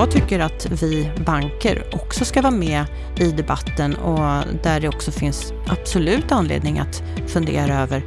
[0.00, 2.84] jag tycker att vi banker också ska vara med
[3.16, 8.02] i debatten och där det också finns absolut anledning att fundera över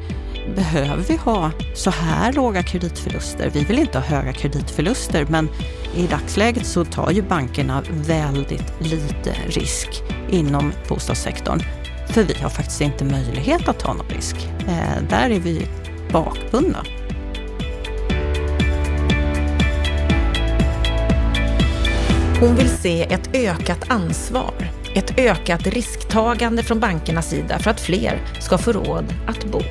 [0.55, 3.49] Behöver vi ha så här låga kreditförluster?
[3.53, 5.49] Vi vill inte ha höga kreditförluster, men
[5.95, 11.59] i dagsläget så tar ju bankerna väldigt lite risk inom bostadssektorn.
[12.07, 14.35] För vi har faktiskt inte möjlighet att ta någon risk.
[14.67, 15.67] Eh, där är vi
[16.11, 16.83] bakbundna.
[22.43, 24.53] Hon vill se ett ökat ansvar,
[24.95, 29.61] ett ökat risktagande från bankernas sida för att fler ska få råd att bo.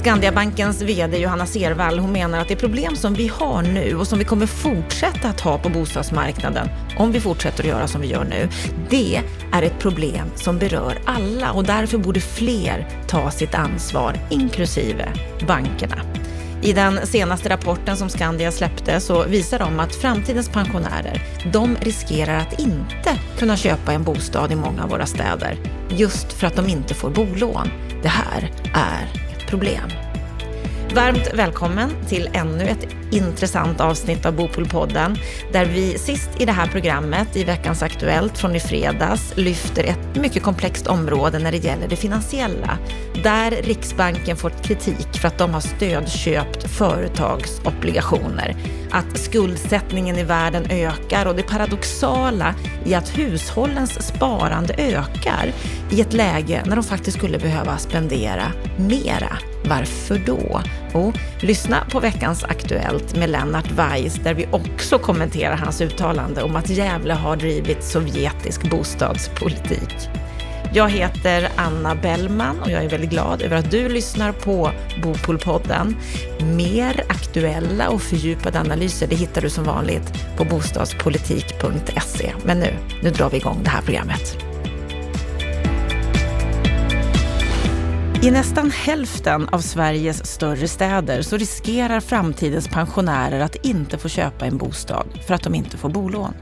[0.00, 4.18] Skandiabankens VD Johanna Servall hon menar att det problem som vi har nu och som
[4.18, 8.24] vi kommer fortsätta att ha på bostadsmarknaden om vi fortsätter att göra som vi gör
[8.24, 8.48] nu,
[8.90, 9.20] det
[9.52, 15.08] är ett problem som berör alla och därför borde fler ta sitt ansvar, inklusive
[15.46, 15.96] bankerna.
[16.62, 21.22] I den senaste rapporten som Skandia släppte så visar de att framtidens pensionärer,
[21.52, 25.58] de riskerar att inte kunna köpa en bostad i många av våra städer
[25.90, 27.68] just för att de inte får bolån.
[28.02, 29.88] Det här är ett problem.
[30.94, 35.18] Varmt välkommen till ännu ett intressant avsnitt av Bopolpodden
[35.52, 40.16] där vi sist i det här programmet i veckans Aktuellt från i fredags lyfter ett
[40.16, 42.78] mycket komplext område när det gäller det finansiella.
[43.22, 48.56] Där Riksbanken fått kritik för att de har stödköpt företagsobligationer.
[48.90, 55.52] Att skuldsättningen i världen ökar och det paradoxala i att hushållens sparande ökar
[55.90, 59.38] i ett läge när de faktiskt skulle behöva spendera mera.
[59.64, 60.60] Varför då?
[60.92, 66.56] Och lyssna på veckans Aktuellt med Lennart Weiss där vi också kommenterar hans uttalande om
[66.56, 70.08] att Gävle har drivit sovjetisk bostadspolitik.
[70.72, 74.70] Jag heter Anna Bellman och jag är väldigt glad över att du lyssnar på
[75.02, 75.96] Bopolpodden.
[76.56, 82.32] Mer aktuella och fördjupade analyser det hittar du som vanligt på bostadspolitik.se.
[82.44, 84.36] Men nu, nu drar vi igång det här programmet.
[88.22, 94.46] I nästan hälften av Sveriges större städer så riskerar framtidens pensionärer att inte få köpa
[94.46, 96.34] en bostad för att de inte får bolån.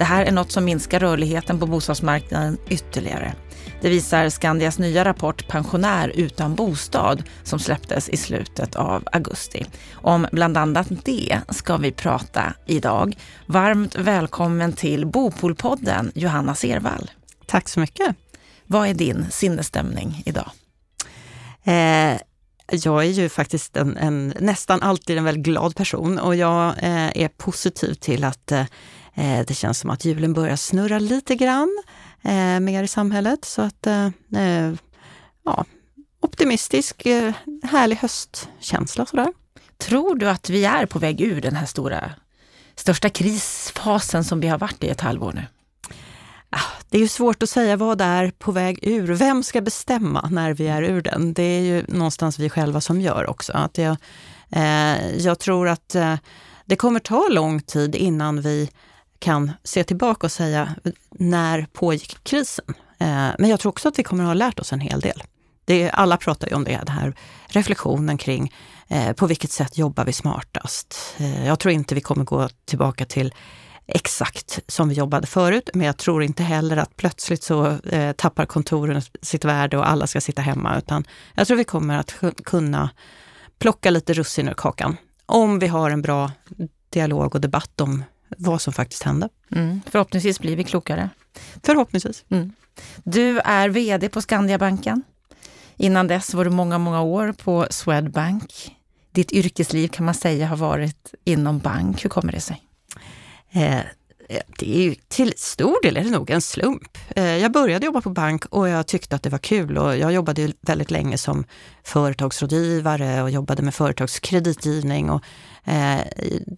[0.00, 3.34] Det här är något som minskar rörligheten på bostadsmarknaden ytterligare.
[3.80, 9.66] Det visar Skandias nya rapport Pensionär utan bostad som släpptes i slutet av augusti.
[9.92, 13.16] Om bland annat det ska vi prata idag.
[13.46, 17.10] Varmt välkommen till Bopolpodden Johanna Servall.
[17.46, 18.16] Tack så mycket.
[18.66, 20.50] Vad är din sinnesstämning idag?
[21.64, 22.20] Eh,
[22.70, 27.22] jag är ju faktiskt en, en, nästan alltid en väldigt glad person och jag eh,
[27.22, 28.64] är positiv till att eh,
[29.46, 31.82] det känns som att hjulen börjar snurra lite grann
[32.22, 33.44] eh, mer i samhället.
[33.44, 34.06] Så att, eh,
[34.36, 34.72] eh
[35.44, 35.64] ja,
[36.20, 37.32] optimistisk, eh,
[37.62, 39.32] härlig höstkänsla sådär.
[39.78, 42.10] Tror du att vi är på väg ur den här stora,
[42.76, 45.46] största krisfasen som vi har varit i ett halvår nu?
[46.50, 49.14] Ah, det är ju svårt att säga vad är på väg ur.
[49.14, 51.34] Vem ska bestämma när vi är ur den?
[51.34, 53.52] Det är ju någonstans vi själva som gör också.
[53.52, 53.96] Att jag,
[54.50, 56.16] eh, jag tror att eh,
[56.64, 58.70] det kommer ta lång tid innan vi
[59.20, 60.74] kan se tillbaka och säga
[61.10, 62.64] när pågick krisen?
[62.98, 65.22] Eh, men jag tror också att vi kommer att ha lärt oss en hel del.
[65.64, 67.14] Det, alla pratar ju om det, den här
[67.46, 68.52] reflektionen kring
[68.88, 71.14] eh, på vilket sätt jobbar vi smartast?
[71.18, 73.34] Eh, jag tror inte vi kommer gå tillbaka till
[73.86, 78.46] exakt som vi jobbade förut, men jag tror inte heller att plötsligt så eh, tappar
[78.46, 81.04] kontoren sitt värde och alla ska sitta hemma, utan
[81.34, 82.14] jag tror vi kommer att
[82.44, 82.90] kunna
[83.58, 84.96] plocka lite russin ur kakan.
[85.26, 86.30] Om vi har en bra
[86.90, 88.04] dialog och debatt om
[88.38, 89.28] vad som faktiskt hände.
[89.50, 89.80] Mm.
[89.86, 91.10] Förhoppningsvis blir vi klokare.
[91.62, 92.24] Förhoppningsvis.
[92.28, 92.52] Mm.
[93.04, 95.02] Du är VD på Skandiabanken.
[95.76, 98.76] Innan dess var du många, många år på Swedbank.
[99.12, 102.04] Ditt yrkesliv kan man säga har varit inom bank.
[102.04, 102.62] Hur kommer det sig?
[103.50, 103.80] Eh,
[104.58, 106.98] det är ju till stor del är det nog en slump.
[107.16, 110.12] Eh, jag började jobba på bank och jag tyckte att det var kul och jag
[110.12, 111.44] jobbade väldigt länge som
[111.84, 115.10] företagsrådgivare och jobbade med företagskreditgivning.
[115.10, 115.20] Och, eh,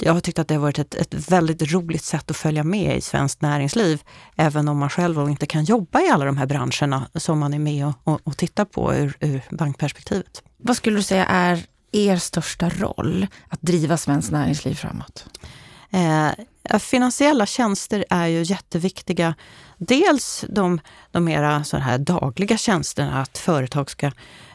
[0.00, 2.96] jag har tyckt att det har varit ett, ett, väldigt roligt sätt att följa med
[2.96, 4.02] i svenskt näringsliv,
[4.36, 7.58] även om man själv inte kan jobba i alla de här branscherna som man är
[7.58, 10.42] med och, och, och tittar på ur, ur bankperspektivet.
[10.56, 15.26] Vad skulle du säga är er största roll att driva svenskt näringsliv framåt?
[15.90, 19.34] Eh, finansiella tjänster är ju jätteviktiga.
[19.78, 24.10] Dels de, de mera så här dagliga tjänsterna, att företag ska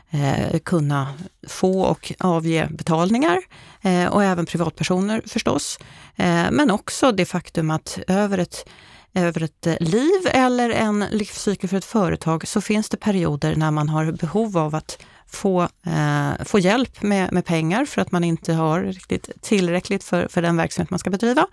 [0.10, 1.14] eh, kunna
[1.48, 3.40] få och avge betalningar
[3.82, 5.80] eh, och även privatpersoner förstås.
[6.16, 8.70] Eh, men också det faktum att över ett
[9.14, 13.72] över ett eh, liv eller en livscykel för ett företag så finns det perioder när
[13.72, 18.24] man har behov av att få, eh, få hjälp med, med pengar för att man
[18.24, 21.48] inte har riktigt tillräckligt för, för den verksamhet man ska bedriva.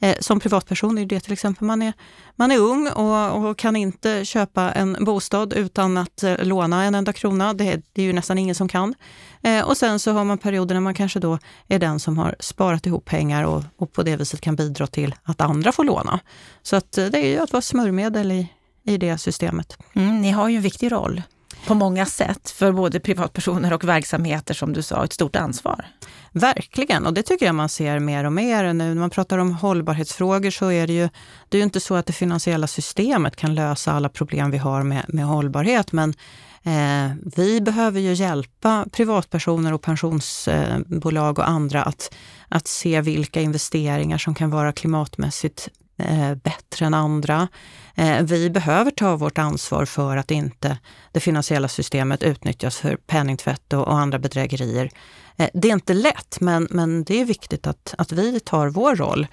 [0.00, 1.92] Eh, som privatperson är det till exempel, man är,
[2.36, 6.94] man är ung och, och kan inte köpa en bostad utan att eh, låna en
[6.94, 7.54] enda krona.
[7.54, 8.94] Det, det, är ju nästan ingen som kan.
[9.42, 11.38] Eh, och sen så har man perioder när man kanske då
[11.68, 15.14] är den som har sparat ihop pengar och, och på det viset kan bidra till
[15.22, 16.20] att andra får låna.
[16.62, 18.52] Så att eh, det är ju att vara smörjmedel i,
[18.84, 19.78] i det systemet.
[19.94, 21.22] Mm, ni har ju en viktig roll
[21.68, 25.86] på många sätt för både privatpersoner och verksamheter som du sa, ett stort ansvar.
[26.32, 28.94] Verkligen, och det tycker jag man ser mer och mer nu.
[28.94, 31.08] När man pratar om hållbarhetsfrågor så är det ju,
[31.48, 34.82] det är ju inte så att det finansiella systemet kan lösa alla problem vi har
[34.82, 36.14] med, med hållbarhet, men
[36.62, 42.14] eh, vi behöver ju hjälpa privatpersoner och pensionsbolag och andra att,
[42.48, 45.68] att se vilka investeringar som kan vara klimatmässigt
[45.98, 47.48] Eh, bättre än andra.
[47.94, 50.78] Eh, vi behöver ta vårt ansvar för att inte
[51.12, 54.90] det finansiella systemet utnyttjas för penningtvätt och, andra bedrägerier.
[55.36, 58.96] Eh, det är inte lätt, men, men det är viktigt att, att vi tar vår
[58.96, 59.26] roll.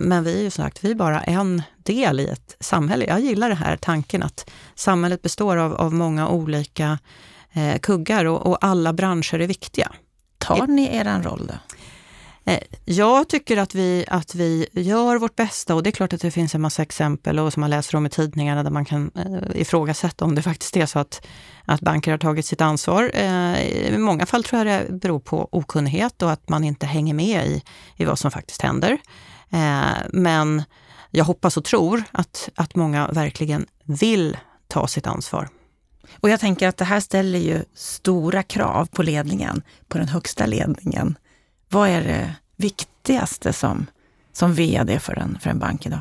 [0.00, 3.04] Men vi är ju som sagt, vi är bara en del i ett samhälle.
[3.04, 6.98] Jag gillar den här tanken att samhället består av, av många olika
[7.82, 9.92] kuggar och, och alla branscher är viktiga.
[10.38, 11.54] Tar ni er roll då?
[12.48, 16.20] Eh, jag tycker att vi, att vi gör vårt bästa och det är klart att
[16.20, 19.10] det finns en massa exempel och som man läser om i tidningarna där man kan
[19.14, 21.26] eh, ifrågasätta om det faktiskt är så att,
[21.64, 23.10] att banker har tagit sitt ansvar.
[23.14, 27.14] Eh, I många fall tror jag det beror på okunnighet och att man inte hänger
[27.14, 27.62] med i,
[27.96, 28.98] i vad som faktiskt händer.
[30.12, 30.62] Men
[31.10, 34.36] jag hoppas och tror att, att många verkligen vill
[34.68, 35.48] ta sitt ansvar.
[36.20, 40.46] Och jag tänker att det här ställer ju stora krav på ledningen, på den högsta
[40.46, 41.16] ledningen.
[41.68, 43.86] Vad är det viktigaste som,
[44.32, 46.00] som vd för en, för en bank idag?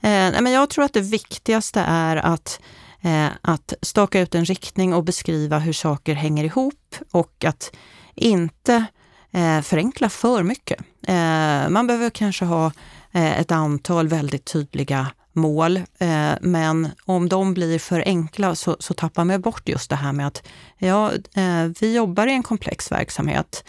[0.00, 2.60] Eh, men jag tror att det viktigaste är att,
[3.00, 7.76] eh, att staka ut en riktning och beskriva hur saker hänger ihop och att
[8.14, 8.84] inte
[9.30, 10.80] eh, förenkla för mycket.
[11.06, 12.66] Eh, man behöver kanske ha
[13.12, 18.94] eh, ett antal väldigt tydliga mål, eh, men om de blir för enkla så, så
[18.94, 20.42] tappar man bort just det här med att
[20.78, 23.64] ja, eh, vi jobbar i en komplex verksamhet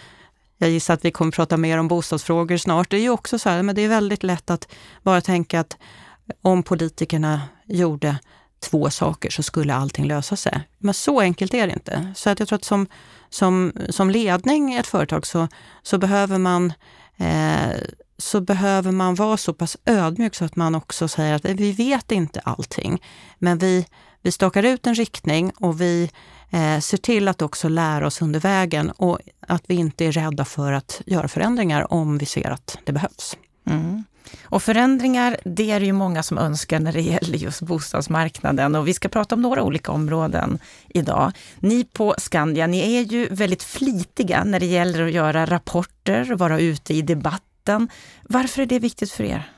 [0.57, 2.91] jag gissar att vi kommer prata mer om bostadsfrågor snart.
[2.91, 4.67] Det är ju också så här, men det är väldigt lätt att
[5.03, 5.77] bara tänka att
[6.41, 8.17] om politikerna gjorde
[8.59, 10.61] två saker så skulle allting lösa sig.
[10.77, 12.13] Men så enkelt är det inte.
[12.15, 12.87] Så att jag tror att som,
[13.29, 15.47] som, som ledning i ett företag så,
[15.83, 16.73] så, behöver man,
[17.17, 17.77] eh,
[18.17, 22.11] så behöver man vara så pass ödmjuk så att man också säger att vi vet
[22.11, 23.03] inte allting,
[23.39, 23.85] men vi,
[24.21, 26.11] vi stakar ut en riktning och vi
[26.49, 30.45] eh, ser till att också lära oss under vägen och att vi inte är rädda
[30.45, 33.37] för att göra förändringar om vi ser att det behövs.
[33.65, 34.03] Mm.
[34.43, 38.87] Och förändringar, det är det ju många som önskar när det gäller just bostadsmarknaden och
[38.87, 40.59] vi ska prata om några olika områden
[40.89, 41.31] idag.
[41.59, 46.59] Ni på Skandia, ni är ju väldigt flitiga när det gäller att göra rapporter, vara
[46.59, 47.89] ute i debatten.
[48.23, 49.51] Varför är det viktigt för er?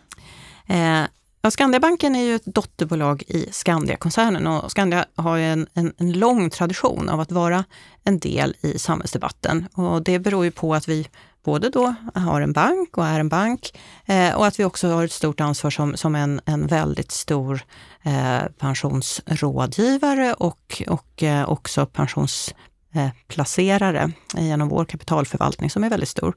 [0.67, 1.03] Eh,
[1.41, 6.11] Ja, Skandiabanken är ju ett dotterbolag i Skandiakoncernen och Skandia har ju en, en, en,
[6.11, 7.63] lång tradition av att vara
[8.03, 9.67] en del i samhällsdebatten.
[9.73, 11.07] Och det beror ju på att vi
[11.43, 15.05] både då har en bank och är en bank eh, och att vi också har
[15.05, 17.61] ett stort ansvar som, som en, en väldigt stor
[18.03, 26.35] eh, pensionsrådgivare och, och eh, också pensionsplacerare eh, genom vår kapitalförvaltning som är väldigt stor.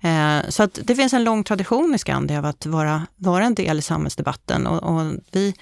[0.00, 3.54] Eh, så att det finns en lång tradition i Skandia av att vara, vara en
[3.54, 5.54] del i samhällsdebatten och, och vi,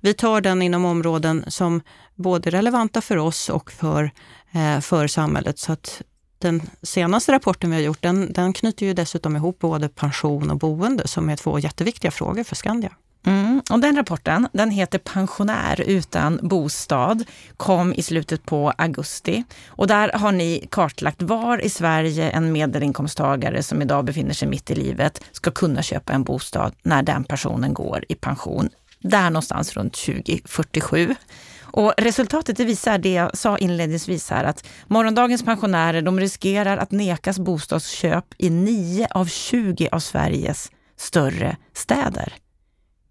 [0.00, 1.80] vi tar den inom områden som
[2.14, 4.10] både är relevanta för oss och för,
[4.52, 5.58] eh, för samhället.
[5.58, 6.02] Så att
[6.38, 10.58] den senaste rapporten vi har gjort, den, den knyter ju dessutom ihop både pension och
[10.58, 12.92] boende som är två jätteviktiga frågor för Skandia.
[13.26, 13.62] Mm.
[13.70, 17.24] Och den rapporten, den heter Pensionär utan bostad,
[17.56, 19.44] kom i slutet på augusti.
[19.66, 24.70] Och där har ni kartlagt var i Sverige en medelinkomsttagare som idag befinner sig mitt
[24.70, 28.68] i livet ska kunna köpa en bostad när den personen går i pension.
[29.00, 31.14] Där någonstans runt 2047.
[31.60, 36.90] Och resultatet det visar det jag sa inledningsvis här, att morgondagens pensionärer de riskerar att
[36.90, 42.41] nekas bostadsköp i 9 av 20 av Sveriges större städer.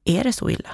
[0.06, 0.70] Är det så illa?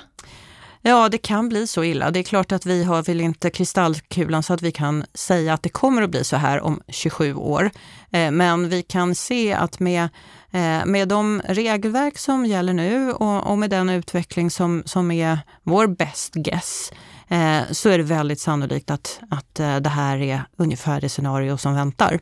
[0.81, 2.11] Ja, det kan bli så illa.
[2.11, 5.63] Det är klart att vi har väl inte kristallkulan så att vi kan säga att
[5.63, 7.71] det kommer att bli så här om 27 år.
[8.11, 10.03] Eh, men vi kan se att med,
[10.51, 15.87] eh, med de regelverk som gäller nu och, med den utveckling som, som är vår
[15.87, 16.91] best guess
[17.27, 21.75] eh, så är det väldigt sannolikt att, att det här är ungefär det scenario som
[21.75, 22.19] väntar.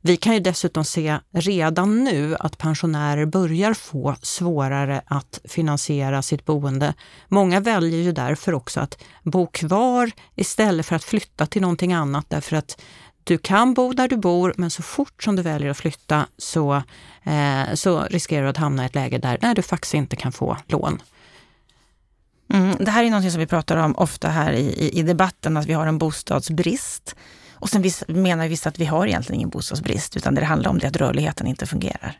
[0.00, 6.44] Vi kan ju dessutom se redan nu att pensionärer börjar få svårare att finansiera sitt
[6.44, 6.94] boende.
[7.28, 12.26] Många väljer ju därför också att bo kvar istället för att flytta till någonting annat
[12.28, 12.80] därför att
[13.24, 16.82] du kan bo där du bor, men så fort som du väljer att flytta så,
[17.24, 20.32] eh, så riskerar du att hamna i ett läge där, där du faktiskt inte kan
[20.32, 21.02] få lån.
[22.52, 25.56] Mm, det här är något som vi pratar om ofta här i, i, i debatten,
[25.56, 27.16] att vi har en bostadsbrist.
[27.60, 30.86] Och sen menar vissa att vi har egentligen ingen bostadsbrist, utan det handlar om det
[30.86, 32.18] att rörligheten inte fungerar.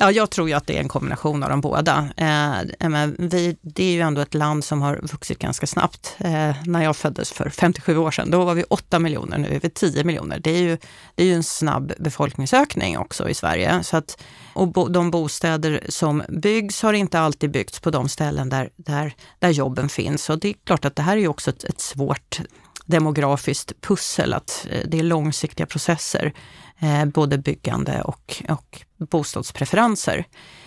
[0.00, 2.08] Ja, jag tror ju att det är en kombination av de båda.
[2.16, 6.16] Eh, men vi, det är ju ändå ett land som har vuxit ganska snabbt.
[6.18, 9.60] Eh, när jag föddes för 57 år sedan, då var vi 8 miljoner, nu är
[9.60, 10.38] vi 10 miljoner.
[10.38, 10.78] Det är ju,
[11.14, 13.82] det är ju en snabb befolkningsökning också i Sverige.
[13.82, 14.22] Så att,
[14.54, 19.14] och bo, de bostäder som byggs har inte alltid byggts på de ställen där, där,
[19.38, 20.30] där jobben finns.
[20.30, 22.40] Och det är klart att det här är ju också ett, ett svårt
[22.86, 26.32] demografiskt pussel, att eh, det är långsiktiga processer,
[26.78, 30.24] eh, både byggande och, och bostadspreferenser.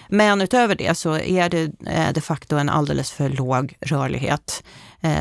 [0.10, 4.64] Men utöver det så är det eh, de facto en alldeles för låg rörlighet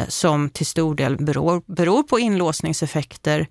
[0.09, 3.47] som till stor del beror, beror på inlåsningseffekter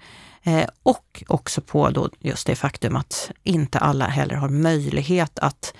[0.84, 5.74] och också på då just det faktum att inte alla heller har möjlighet att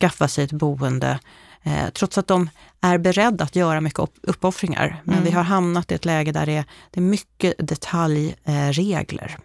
[0.00, 1.18] skaffa sig ett boende
[1.66, 5.02] Eh, trots att de är beredda att göra mycket uppoffringar.
[5.04, 5.24] Men mm.
[5.24, 9.38] vi har hamnat i ett läge där det är, det är mycket detaljregler.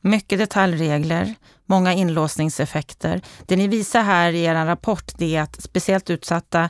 [0.00, 1.34] Mycket detaljregler,
[1.66, 3.20] många inlåsningseffekter.
[3.46, 6.68] Det ni visar här i er rapport det är att speciellt utsatta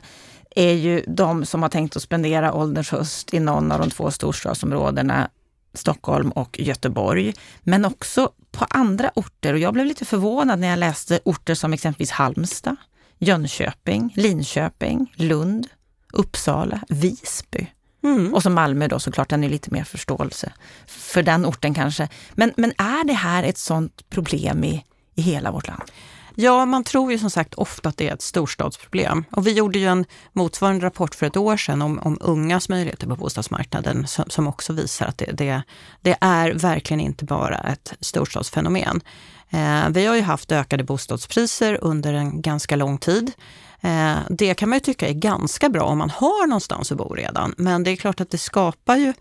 [0.55, 4.11] är ju de som har tänkt att spendera ålderns höst i någon av de två
[4.11, 5.29] storstadsområdena
[5.73, 9.53] Stockholm och Göteborg, men också på andra orter.
[9.53, 12.75] Och jag blev lite förvånad när jag läste orter som exempelvis Halmstad,
[13.23, 15.67] Jönköping, Linköping, Lund,
[16.13, 17.67] Uppsala, Visby.
[18.03, 18.33] Mm.
[18.33, 20.53] Och så Malmö då såklart, den är lite mer förståelse
[20.87, 22.09] för den orten kanske.
[22.33, 24.85] Men, men är det här ett sånt problem i,
[25.15, 25.83] i hela vårt land?
[26.35, 29.23] Ja, man tror ju som sagt ofta att det är ett storstadsproblem.
[29.31, 33.07] Och vi gjorde ju en motsvarande rapport för ett år sedan om, om ungas möjligheter
[33.07, 35.61] på bostadsmarknaden som, som också visar att det, det,
[36.01, 39.01] det, är verkligen inte bara ett storstadsfenomen.
[39.51, 43.31] Eh, vi har ju haft ökade bostadspriser under en ganska lång tid.
[43.81, 47.13] Eh, det kan man ju tycka är ganska bra om man har någonstans att bo
[47.13, 49.13] redan, men det är klart att det skapar ju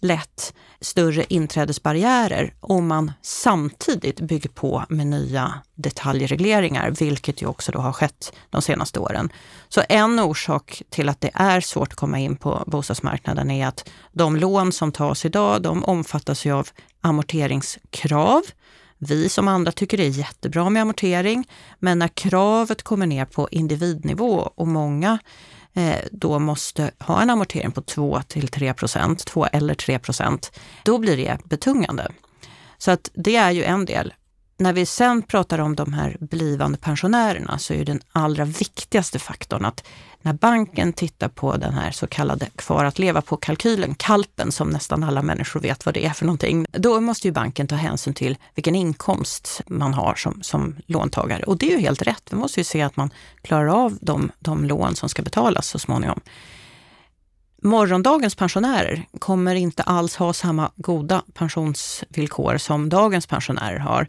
[0.00, 7.78] lätt större inträdesbarriärer om man samtidigt bygger på med nya detaljregleringar, vilket ju också då
[7.78, 9.32] har skett de senaste åren.
[9.68, 13.88] Så en orsak till att det är svårt att komma in på bostadsmarknaden är att
[14.12, 16.68] de lån som tas idag, de omfattas ju av
[17.00, 18.42] amorteringskrav
[18.98, 21.48] vi som andra tycker det är jättebra med amortering,
[21.78, 25.18] men när kravet kommer ner på individnivå och många
[25.74, 30.60] eh, då måste ha en amortering på 2 till 3 procent, 2 eller 3 procent,
[30.84, 32.08] då blir det betungande.
[32.78, 34.14] Så att det är ju en del.
[34.58, 39.64] När vi sen pratar om de här blivande pensionärerna så är den allra viktigaste faktorn
[39.64, 39.84] att
[40.26, 45.04] när banken tittar på den här så kallade kvar att leva på-kalkylen, kalpen som nästan
[45.04, 48.36] alla människor vet vad det är för någonting, då måste ju banken ta hänsyn till
[48.54, 51.42] vilken inkomst man har som, som låntagare.
[51.42, 52.22] Och det är ju helt rätt.
[52.30, 53.10] Vi måste ju se att man
[53.42, 56.20] klarar av de, de lån som ska betalas så småningom.
[57.62, 64.08] Morgondagens pensionärer kommer inte alls ha samma goda pensionsvillkor som dagens pensionärer har.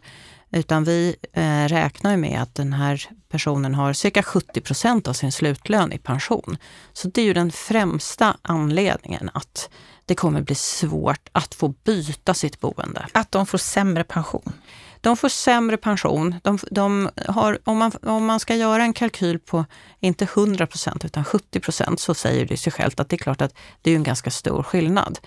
[0.50, 5.32] Utan vi eh, räknar med att den här personen har cirka 70 procent av sin
[5.32, 6.56] slutlön i pension.
[6.92, 9.70] Så det är ju den främsta anledningen att
[10.04, 13.06] det kommer bli svårt att få byta sitt boende.
[13.12, 14.52] Att de får sämre pension?
[15.00, 16.34] De får sämre pension.
[16.42, 19.64] De, de har, om, man, om man ska göra en kalkyl på
[20.00, 23.42] inte 100 procent utan 70 procent så säger det sig självt att det är klart
[23.42, 25.18] att det är en ganska stor skillnad.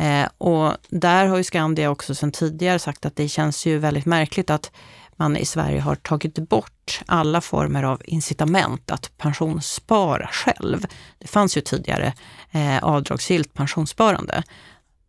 [0.00, 4.06] Eh, och där har ju Skandia också sedan tidigare sagt att det känns ju väldigt
[4.06, 4.70] märkligt att
[5.16, 10.86] man i Sverige har tagit bort alla former av incitament att pensionsspara själv.
[11.18, 12.12] Det fanns ju tidigare
[12.50, 14.42] eh, avdragsgillt pensionssparande.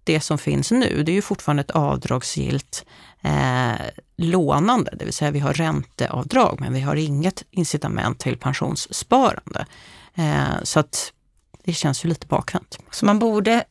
[0.04, 2.86] Det som finns nu, det är ju fortfarande ett avdragsgillt
[3.22, 3.82] eh,
[4.18, 9.66] lånande, det vill säga vi har ränteavdrag, men vi har inget incitament till pensionssparande.
[10.16, 11.14] Eh, så att
[11.64, 12.78] det känns ju lite bakvänt.
[12.92, 13.64] Så man borde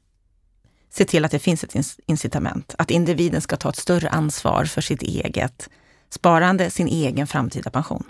[0.90, 1.74] se till att det finns ett
[2.06, 5.68] incitament, att individen ska ta ett större ansvar för sitt eget
[6.10, 8.04] sparande, sin egen framtida pension.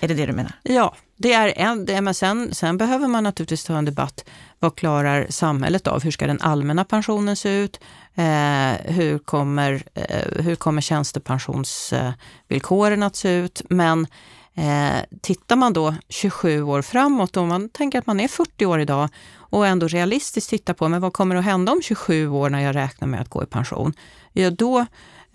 [0.00, 0.52] Är det det du menar?
[0.62, 4.24] Ja, det är en, det, men sen, sen behöver man naturligtvis ta en debatt.
[4.58, 6.02] Vad klarar samhället av?
[6.02, 7.80] Hur ska den allmänna pensionen se ut?
[8.14, 13.62] Eh, hur, kommer, eh, hur kommer tjänstepensionsvillkoren att se ut?
[13.68, 14.06] Men
[14.56, 18.80] eh, tittar man då 27 år framåt, om man tänker att man är 40 år
[18.80, 22.60] idag och ändå realistiskt tittar på men vad kommer att hända om 27 år när
[22.60, 23.92] jag räknar med att gå i pension?
[24.32, 24.86] Ja, då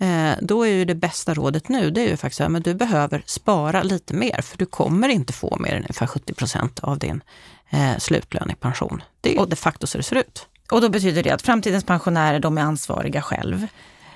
[0.02, 3.22] Eh, då är ju det bästa rådet nu, det är ju faktiskt att du behöver
[3.26, 7.22] spara lite mer, för du kommer inte få mer än ungefär 70 procent av din
[7.70, 9.02] eh, slutlön i pension.
[9.20, 10.46] Det är ju de facto så det ser ut.
[10.70, 13.66] Och då betyder det att framtidens pensionärer, de är ansvariga själv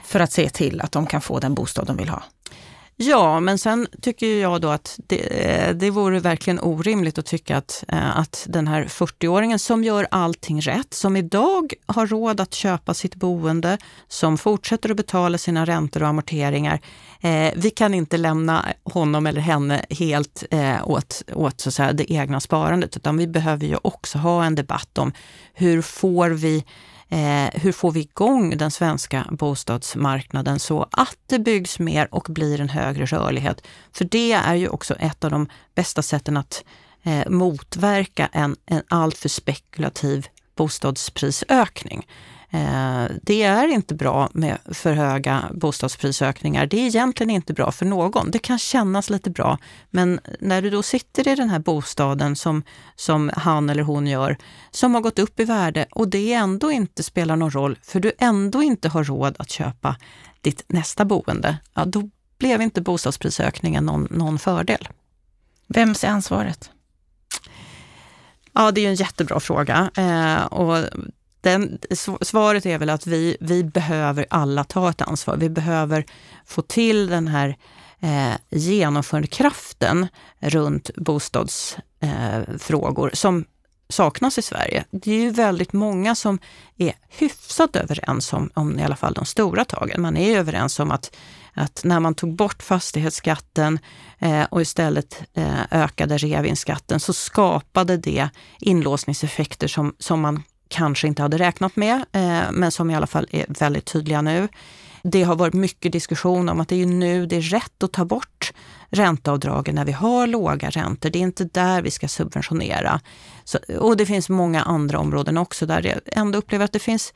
[0.04, 2.22] för att se till att de kan få den bostad de vill ha.
[2.99, 7.57] Ja, men sen tycker jag då att det, eh, det vore verkligen orimligt att tycka
[7.57, 12.55] att, eh, att den här 40-åringen som gör allting rätt, som idag har råd att
[12.55, 16.81] köpa sitt boende, som fortsätter att betala sina räntor och amorteringar,
[17.21, 21.93] eh, vi kan inte lämna honom eller henne helt eh, åt, åt så att säga,
[21.93, 25.12] det egna sparandet, utan vi behöver ju också ha en debatt om
[25.55, 26.65] hur får vi
[27.08, 32.60] Eh, hur får vi igång den svenska bostadsmarknaden så att det byggs mer och blir
[32.60, 33.66] en högre rörlighet?
[33.92, 36.64] För det är ju också ett av de bästa sätten att
[37.02, 42.06] eh, motverka en, en alltför spekulativ bostadsprisökning.
[42.56, 46.66] Eh, det är inte bra med för höga bostadsprisökningar.
[46.66, 48.30] Det är egentligen inte bra för någon.
[48.30, 49.58] Det kan kännas lite bra,
[49.90, 52.62] men när du då sitter i den här bostaden som,
[52.94, 54.36] som han eller hon gör,
[54.70, 58.12] som har gått upp i värde och det ändå inte spelar någon roll, för du
[58.18, 59.96] ändå inte har råd att köpa
[60.40, 64.88] ditt nästa boende, ja, då blev inte bostadsprisökningen någon, någon fördel.
[65.66, 66.70] Vems är ansvaret?
[68.52, 69.90] Ja, det är en jättebra fråga.
[69.96, 70.84] Eh, och
[71.47, 71.79] den,
[72.21, 75.37] svaret är väl att vi, vi behöver alla ta ett ansvar.
[75.37, 76.05] Vi behöver
[76.47, 77.57] få till den här
[78.00, 80.07] eh, genomförandekraften
[80.41, 83.45] runt bostadsfrågor eh, som
[83.88, 84.85] saknas i Sverige.
[84.91, 86.38] Det är ju väldigt många som
[86.76, 90.03] är hyfsat överens om, om i alla fall de stora tagen.
[90.03, 91.17] Man är överens om att,
[91.55, 93.79] att när man tog bort fastighetsskatten
[94.19, 98.29] eh, och istället eh, ökade reavinstskatten så skapade det
[98.61, 103.26] inlåsningseffekter som, som man kanske inte hade räknat med, eh, men som i alla fall
[103.30, 104.49] är väldigt tydliga nu.
[105.02, 108.04] Det har varit mycket diskussion om att det är nu det är rätt att ta
[108.04, 108.52] bort
[108.90, 111.11] ränteavdragen när vi har låga räntor.
[111.11, 113.00] Det är inte där vi ska subventionera.
[113.44, 117.12] Så, och det finns många andra områden också där jag ändå upplever att det finns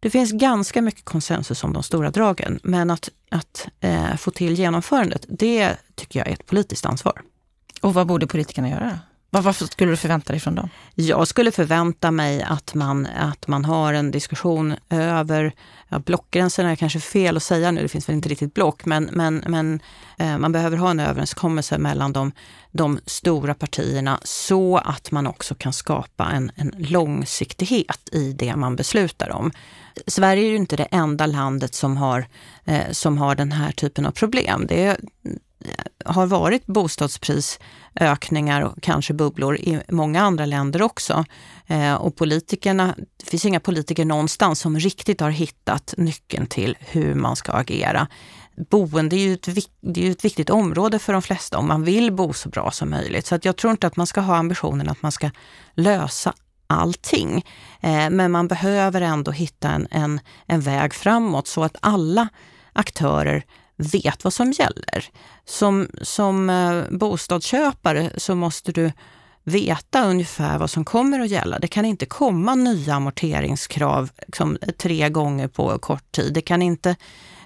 [0.00, 4.54] det finns ganska mycket konsensus om de stora dragen, men att, att eh, få till
[4.54, 7.22] genomförandet, det tycker jag är ett politiskt ansvar.
[7.80, 8.98] Och vad borde politikerna göra?
[9.42, 10.68] Varför skulle du förvänta dig från dem?
[10.94, 15.52] Jag skulle förvänta mig att man, att man har en diskussion över
[15.88, 19.04] ja, blockgränserna är kanske fel att säga nu, det finns väl inte riktigt block, men,
[19.12, 19.80] men, men
[20.18, 22.32] eh, man behöver ha en överenskommelse mellan de,
[22.70, 28.76] de stora partierna så att man också kan skapa en, en långsiktighet i det man
[28.76, 29.50] beslutar om.
[30.06, 32.26] Sverige är ju inte det enda landet som har,
[32.64, 34.66] eh, som har den här typen av problem.
[34.68, 34.96] Det är,
[36.04, 41.24] har varit bostadsprisökningar och kanske bubblor i många andra länder också.
[41.66, 47.14] Eh, och politikerna, det finns inga politiker någonstans som riktigt har hittat nyckeln till hur
[47.14, 48.08] man ska agera.
[48.70, 49.48] Boende är ju ett,
[49.80, 52.90] det är ett viktigt område för de flesta om man vill bo så bra som
[52.90, 53.26] möjligt.
[53.26, 55.30] Så att jag tror inte att man ska ha ambitionen att man ska
[55.74, 56.34] lösa
[56.66, 57.44] allting.
[57.80, 62.28] Eh, men man behöver ändå hitta en, en, en väg framåt så att alla
[62.72, 63.44] aktörer
[63.76, 65.04] vet vad som gäller.
[65.44, 68.92] Som, som eh, bostadsköpare så måste du
[69.44, 71.58] veta ungefär vad som kommer att gälla.
[71.58, 76.34] Det kan inte komma nya amorteringskrav liksom, tre gånger på kort tid.
[76.34, 76.96] Det kan inte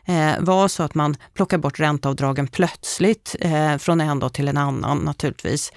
[0.05, 4.57] eh, vara så att man plockar bort ränteavdragen plötsligt eh, från en dag till en
[4.57, 5.73] annan naturligtvis.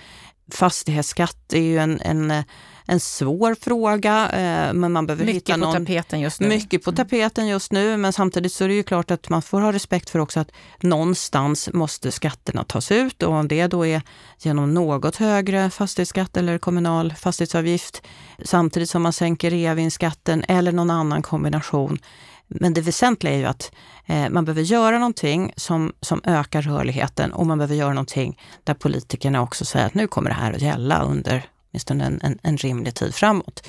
[0.52, 2.44] Fastighetsskatt är ju en, en eh,
[2.86, 4.30] en svår fråga.
[4.30, 6.48] Eh, men man behöver mycket hitta någon, på tapeten just nu.
[6.48, 6.98] Mycket på mm.
[6.98, 10.10] tapeten just nu, men samtidigt så är det ju klart att man får ha respekt
[10.10, 14.02] för också att någonstans måste skatterna tas ut och om det då är
[14.40, 18.02] genom något högre fastighetsskatt eller kommunal fastighetsavgift
[18.44, 22.00] samtidigt som man sänker reavinstskatten eller någon annan kombination.
[22.48, 23.72] Men det väsentliga är ju att
[24.06, 28.74] eh, man behöver göra någonting som, som ökar rörligheten och man behöver göra någonting där
[28.74, 32.58] politikerna också säger att nu kommer det här att gälla under åtminstone en, en, en
[32.58, 33.68] rimlig tid framåt.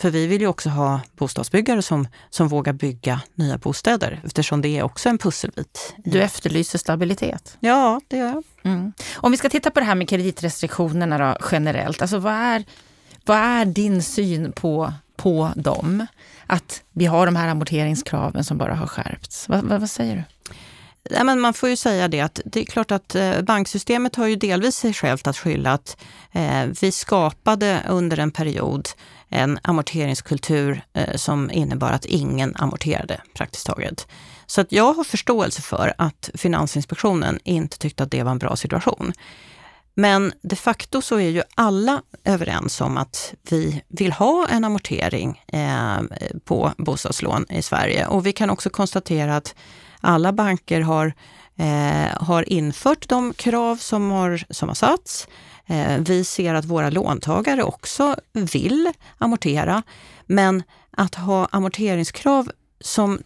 [0.00, 4.78] För vi vill ju också ha bostadsbyggare som, som vågar bygga nya bostäder eftersom det
[4.78, 5.94] är också en pusselbit.
[5.96, 7.56] Du efterlyser stabilitet?
[7.60, 8.44] Ja, det gör jag.
[8.62, 8.92] Mm.
[9.14, 12.64] Om vi ska titta på det här med kreditrestriktionerna då, generellt, alltså vad är,
[13.24, 16.06] vad är din syn på, på dem?
[16.46, 19.48] Att vi har de här amorteringskraven som bara har skärpts.
[19.48, 20.33] Vad, vad, vad säger du?
[21.10, 24.26] Ja, men man får ju säga det att det är klart att eh, banksystemet har
[24.26, 25.96] ju delvis sig självt att skylla att
[26.32, 28.88] eh, vi skapade under en period
[29.28, 34.06] en amorteringskultur eh, som innebar att ingen amorterade praktiskt taget.
[34.46, 38.56] Så att jag har förståelse för att Finansinspektionen inte tyckte att det var en bra
[38.56, 39.12] situation.
[39.94, 45.42] Men de facto så är ju alla överens om att vi vill ha en amortering
[45.46, 46.02] eh,
[46.44, 49.54] på bostadslån i Sverige och vi kan också konstatera att
[50.04, 51.12] alla banker har,
[51.56, 55.28] eh, har infört de krav som har, som har satts.
[55.66, 59.82] Eh, vi ser att våra låntagare också vill amortera,
[60.26, 63.18] men att ha amorteringskrav som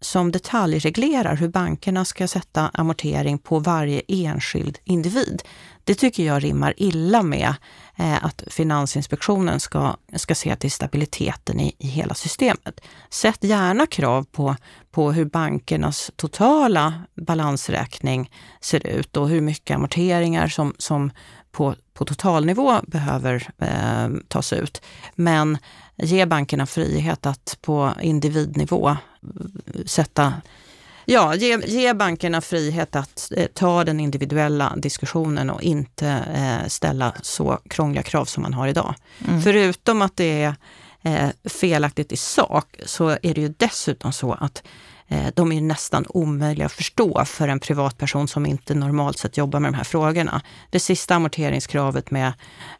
[0.00, 5.42] som detaljreglerar hur bankerna ska sätta amortering på varje enskild individ.
[5.84, 7.54] Det tycker jag rimmar illa med
[7.96, 12.80] eh, att Finansinspektionen ska, ska se till stabiliteten i, i hela systemet.
[13.10, 14.56] Sätt gärna krav på,
[14.90, 21.10] på hur bankernas totala balansräkning ser ut och hur mycket amorteringar som, som
[21.52, 24.82] på, på totalnivå behöver eh, tas ut.
[25.14, 25.58] Men
[25.96, 28.96] ge bankerna frihet att på individnivå eh,
[29.86, 30.34] sätta
[31.10, 37.12] Ja, ge, ge bankerna frihet att eh, ta den individuella diskussionen och inte eh, ställa
[37.22, 38.94] så krångliga krav som man har idag.
[39.28, 39.42] Mm.
[39.42, 40.54] Förutom att det är
[41.02, 44.62] eh, felaktigt i sak så är det ju dessutom så att
[45.12, 49.60] Eh, de är nästan omöjliga att förstå för en privatperson som inte normalt sett jobbar
[49.60, 50.42] med de här frågorna.
[50.70, 52.32] Det sista amorteringskravet med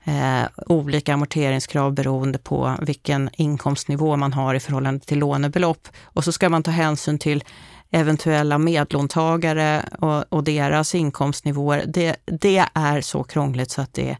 [0.04, 5.88] eh, olika amorteringskrav beroende på vilken inkomstnivå man har i förhållande till lånebelopp.
[6.04, 7.44] Och så ska man ta hänsyn till
[7.90, 11.84] eventuella medlåntagare och, och deras inkomstnivåer.
[11.86, 14.10] Det, det, är så krångligt så att det,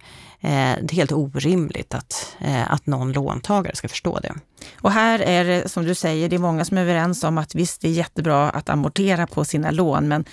[0.40, 4.34] eh, det är helt orimligt att, eh, att någon låntagare ska förstå det.
[4.74, 7.54] Och här är det som du säger, det är många som är överens om att
[7.54, 10.24] visst, det är jättebra att amortera på sina lån, men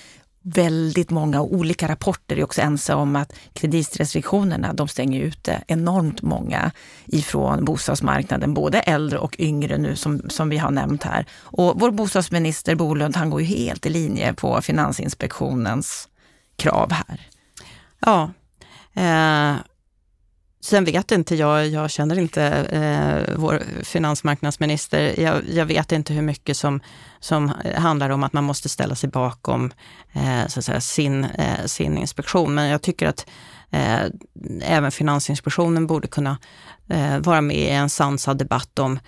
[0.53, 6.71] väldigt många olika rapporter är också ense om att kreditrestriktionerna de stänger ute enormt många
[7.05, 11.25] ifrån bostadsmarknaden, både äldre och yngre nu som, som vi har nämnt här.
[11.41, 16.07] Och vår bostadsminister Bolund han går ju helt i linje på Finansinspektionens
[16.55, 17.21] krav här.
[17.99, 18.31] Ja,
[18.93, 19.55] eh,
[20.67, 25.19] Sen vet inte jag, jag känner inte eh, vår finansmarknadsminister.
[25.19, 26.79] Jag, jag, vet inte hur mycket som,
[27.19, 29.71] som handlar om att man måste ställa sig bakom
[30.13, 32.55] eh, så att säga, sin, eh, sin inspektion.
[32.55, 33.25] Men jag tycker att
[33.71, 33.99] eh,
[34.61, 36.37] även Finansinspektionen borde kunna
[36.89, 38.99] eh, vara med i en sansad debatt om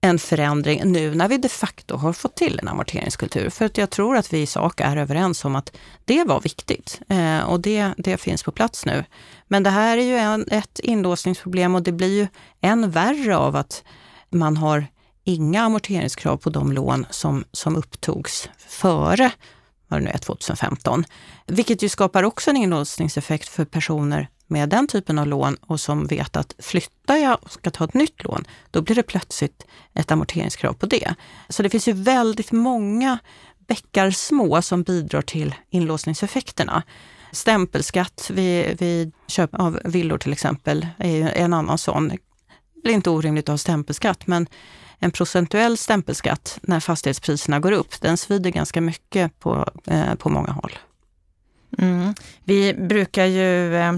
[0.00, 3.50] en förändring nu när vi de facto har fått till en amorteringskultur.
[3.50, 7.00] För att jag tror att vi i sak är överens om att det var viktigt
[7.08, 9.04] eh, och det, det finns på plats nu.
[9.46, 12.26] Men det här är ju en, ett inlåsningsproblem och det blir ju
[12.60, 13.84] än värre av att
[14.30, 14.86] man har
[15.24, 19.30] inga amorteringskrav på de lån som, som upptogs före
[19.88, 21.04] vad det nu är, 2015.
[21.46, 26.06] Vilket ju skapar också en inlåsningseffekt för personer med den typen av lån och som
[26.06, 30.10] vet att flyttar jag och ska ta ett nytt lån, då blir det plötsligt ett
[30.10, 31.14] amorteringskrav på det.
[31.48, 33.18] Så det finns ju väldigt många
[33.68, 36.82] bäckar små som bidrar till inlåsningseffekterna.
[37.32, 42.12] Stämpelskatt vid, vid köp av villor till exempel är en annan sån.
[42.84, 44.46] Det är inte orimligt att ha stämpelskatt, men
[44.98, 50.52] en procentuell stämpelskatt när fastighetspriserna går upp, den svider ganska mycket på, eh, på många
[50.52, 50.78] håll.
[51.78, 52.14] Mm.
[52.44, 53.92] Vi brukar ju eh,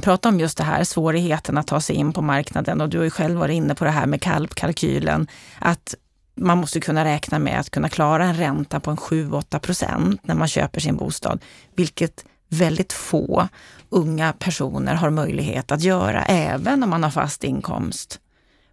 [0.00, 3.04] prata om just det här, svårigheten att ta sig in på marknaden och du har
[3.04, 4.22] ju själv varit inne på det här med
[4.54, 5.26] kalkylen,
[5.58, 5.94] att
[6.34, 10.34] man måste kunna räkna med att kunna klara en ränta på en 7-8 procent när
[10.34, 11.40] man köper sin bostad,
[11.76, 13.48] vilket väldigt få
[13.88, 18.20] unga personer har möjlighet att göra, även om man har fast inkomst.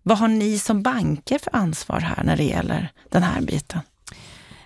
[0.04, 3.82] Vad har ni som banker för ansvar här när det gäller den här biten?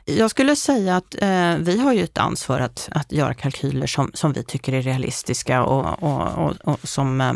[0.05, 4.11] Jag skulle säga att eh, vi har ju ett ansvar att, att göra kalkyler som,
[4.13, 7.33] som vi tycker är realistiska och, och, och, och som, eh,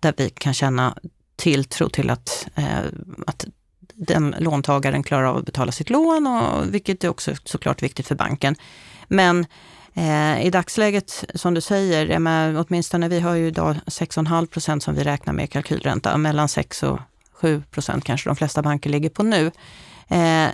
[0.00, 0.96] där vi kan känna
[1.36, 2.78] tilltro till att, eh,
[3.26, 3.46] att
[3.94, 8.14] den låntagaren klarar av att betala sitt lån, och, vilket är också såklart viktigt för
[8.14, 8.56] banken.
[9.08, 9.46] Men
[9.94, 14.94] eh, i dagsläget, som du säger, med, åtminstone vi har ju idag 6,5 procent som
[14.94, 16.98] vi räknar med kalkylränta, mellan 6 och
[17.32, 19.50] 7 procent kanske de flesta banker ligger på nu.
[20.08, 20.48] Eh,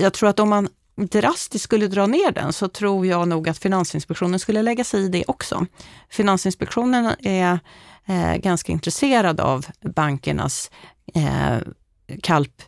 [0.00, 3.58] jag tror att om man drastiskt skulle dra ner den så tror jag nog att
[3.58, 5.66] Finansinspektionen skulle lägga sig i det också.
[6.10, 7.58] Finansinspektionen är
[8.06, 10.70] eh, ganska intresserad av bankernas
[11.14, 11.58] eh,
[12.22, 12.62] kalp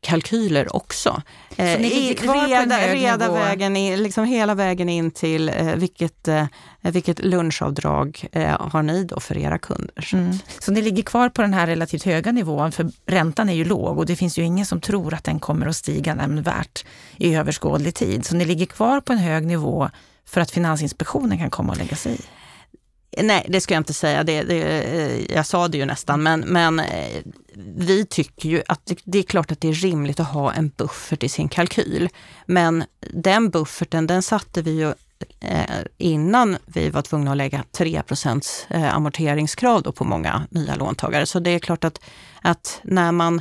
[0.00, 1.22] kalkyler också.
[1.56, 6.28] Så ni ligger kvar reda, reda vägen in, liksom hela vägen in till eh, vilket,
[6.28, 6.46] eh,
[6.80, 10.08] vilket lunchavdrag eh, har ni då för era kunder.
[10.12, 10.38] Mm.
[10.58, 13.98] Så ni ligger kvar på den här relativt höga nivån, för räntan är ju låg
[13.98, 16.84] och det finns ju ingen som tror att den kommer att stiga nämnvärt
[17.16, 18.26] i överskådlig tid.
[18.26, 19.90] Så ni ligger kvar på en hög nivå
[20.26, 22.39] för att Finansinspektionen kan komma och lägga sig i?
[23.16, 24.24] Nej, det ska jag inte säga.
[24.24, 27.22] Det, det, eh, jag sa det ju nästan, men, men eh,
[27.76, 30.68] vi tycker ju att det, det, är klart att det är rimligt att ha en
[30.68, 32.08] buffert i sin kalkyl.
[32.46, 34.88] Men den bufferten, den satte vi ju
[35.40, 35.64] eh,
[35.98, 38.02] innan vi var tvungna att lägga 3
[38.70, 41.26] amorteringskrav då på många nya låntagare.
[41.26, 42.00] Så det är klart att,
[42.42, 43.40] att när man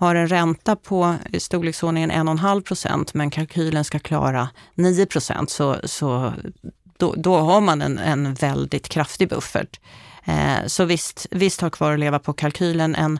[0.00, 5.76] har en ränta på i storleksordningen 1,5 procent men kalkylen ska klara 9 procent så,
[5.84, 6.32] så
[7.00, 9.80] då, då har man en, en väldigt kraftig buffert.
[10.24, 13.18] Eh, så visst, visst har kvar att leva på kalkylen en,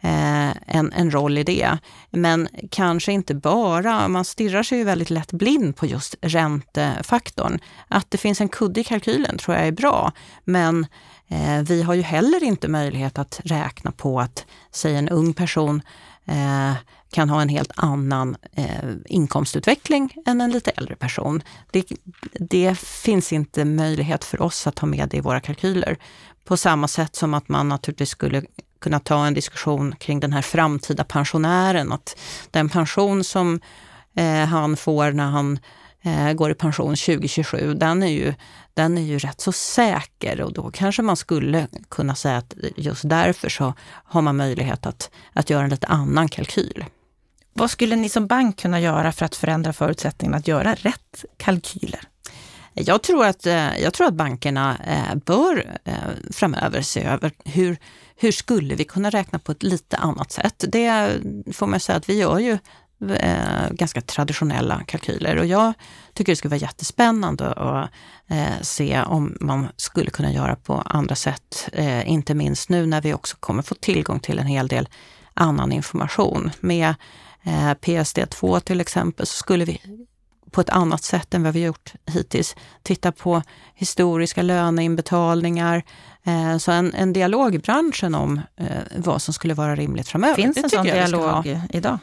[0.00, 1.78] eh, en, en roll i det.
[2.10, 7.58] Men kanske inte bara, man stirrar sig ju väldigt lätt blind på just räntefaktorn.
[7.88, 10.12] Att det finns en kudde i kalkylen tror jag är bra,
[10.44, 10.86] men
[11.28, 15.82] eh, vi har ju heller inte möjlighet att räkna på att, säg en ung person
[16.26, 16.72] eh,
[17.10, 18.66] kan ha en helt annan eh,
[19.06, 21.42] inkomstutveckling än en lite äldre person.
[21.70, 21.84] Det,
[22.32, 25.98] det, finns inte möjlighet för oss att ta med det i våra kalkyler.
[26.44, 28.42] På samma sätt som att man naturligtvis skulle
[28.80, 31.92] kunna ta en diskussion kring den här framtida pensionären.
[31.92, 32.18] Att
[32.50, 33.60] den pension som
[34.14, 35.58] eh, han får när han
[36.02, 38.34] eh, går i pension 2027, den är, ju,
[38.74, 43.08] den är ju rätt så säker och då kanske man skulle kunna säga att just
[43.08, 46.84] därför så har man möjlighet att, att göra en lite annan kalkyl.
[47.58, 52.00] Vad skulle ni som bank kunna göra för att förändra förutsättningarna att göra rätt kalkyler?
[52.74, 55.94] Jag tror att, eh, jag tror att bankerna eh, bör eh,
[56.32, 57.76] framöver se över hur,
[58.16, 60.64] hur skulle vi kunna räkna på ett lite annat sätt.
[60.68, 61.12] Det
[61.52, 62.58] får man säga att vi gör ju
[63.70, 65.72] ganska traditionella kalkyler och jag
[66.14, 67.90] tycker det skulle vara jättespännande att
[68.66, 71.68] se om man skulle kunna göra på andra sätt.
[72.04, 74.88] Inte minst nu när vi också kommer få tillgång till en hel del
[75.34, 76.50] annan information.
[76.60, 76.94] Med
[77.80, 79.80] PSD2 till exempel så skulle vi
[80.50, 82.56] på ett annat sätt än vad vi gjort hittills.
[82.82, 83.42] Titta på
[83.74, 85.82] historiska löneinbetalningar.
[86.24, 90.34] Eh, så en, en dialog i branschen om eh, vad som skulle vara rimligt framöver.
[90.34, 91.98] Finns det en sån dialog idag?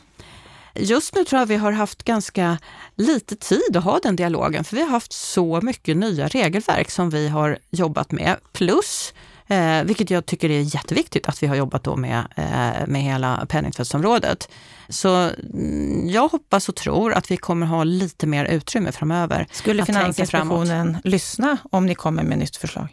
[0.79, 2.57] Just nu tror jag vi har haft ganska
[2.95, 7.09] lite tid att ha den dialogen, för vi har haft så mycket nya regelverk som
[7.09, 8.35] vi har jobbat med.
[8.53, 9.13] Plus
[9.47, 13.45] Eh, vilket jag tycker är jätteviktigt att vi har jobbat då med, eh, med hela
[13.49, 14.49] penningtvättsområdet.
[14.89, 15.15] Så
[15.53, 19.47] mm, jag hoppas och tror att vi kommer ha lite mer utrymme framöver.
[19.51, 22.88] Skulle Finansinspektionen lyssna om ni kommer med nytt förslag?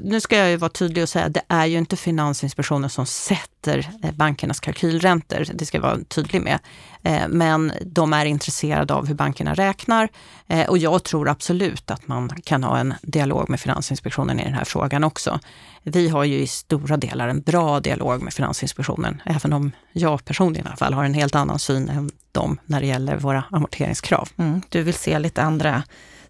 [0.00, 3.06] Nu ska jag ju vara tydlig och säga att det är ju inte Finansinspektionen som
[3.06, 5.46] sätter eh, bankernas kalkylräntor.
[5.54, 6.58] Det ska jag vara tydlig med.
[7.02, 10.08] Eh, men de är intresserade av hur bankerna räknar
[10.48, 14.54] eh, och jag tror absolut att man kan ha en dialog med Finansinspektionen i den
[14.54, 15.40] här frågan också.
[15.82, 20.66] Vi har ju i stora delar en bra dialog med Finansinspektionen, även om jag personligen
[20.66, 24.28] i alla fall har en helt annan syn än dem när det gäller våra amorteringskrav.
[24.36, 25.82] Mm, du vill se lite andra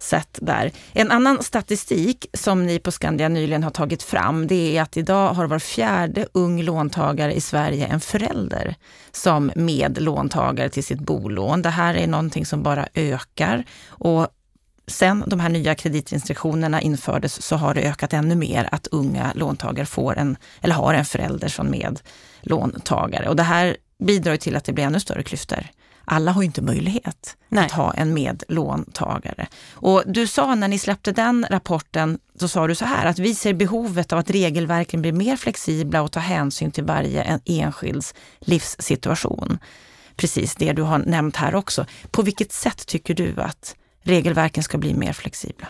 [0.04, 0.72] sätt där.
[0.92, 5.34] En annan statistik som ni på Skandia nyligen har tagit fram, det är att idag
[5.34, 8.74] har var fjärde ung låntagare i Sverige en förälder
[9.12, 11.62] som medlåntagare till sitt bolån.
[11.62, 14.28] Det här är någonting som bara ökar och
[14.86, 19.86] sen de här nya kreditrestriktionerna infördes så har det ökat ännu mer att unga låntagare
[19.86, 23.28] får en, eller har en förälder som medlåntagare.
[23.28, 25.66] Och det här bidrar till att det blir ännu större klyftor
[26.04, 27.64] alla har ju inte möjlighet Nej.
[27.64, 29.46] att ha en medlåntagare.
[29.72, 33.34] Och du sa när ni släppte den rapporten, så sa du så här att vi
[33.34, 39.58] ser behovet av att regelverken blir mer flexibla och tar hänsyn till varje enskilds livssituation.
[40.16, 41.86] Precis det du har nämnt här också.
[42.10, 45.68] På vilket sätt tycker du att regelverken ska bli mer flexibla?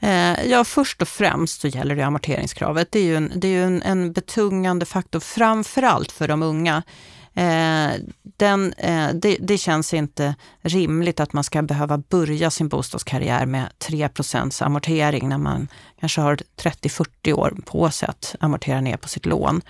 [0.00, 2.92] Eh, ja, först och främst så gäller det amorteringskravet.
[2.92, 6.82] Det är ju en, det är en, en betungande faktor, framförallt för de unga.
[7.34, 7.92] Eh,
[8.36, 13.68] den, eh, det, det, känns inte rimligt att man ska behöva börja sin bostadskarriär med
[13.78, 15.68] 3% amortering när man
[16.00, 19.62] kanske har 30-40 år på sig att amortera ner på sitt lån.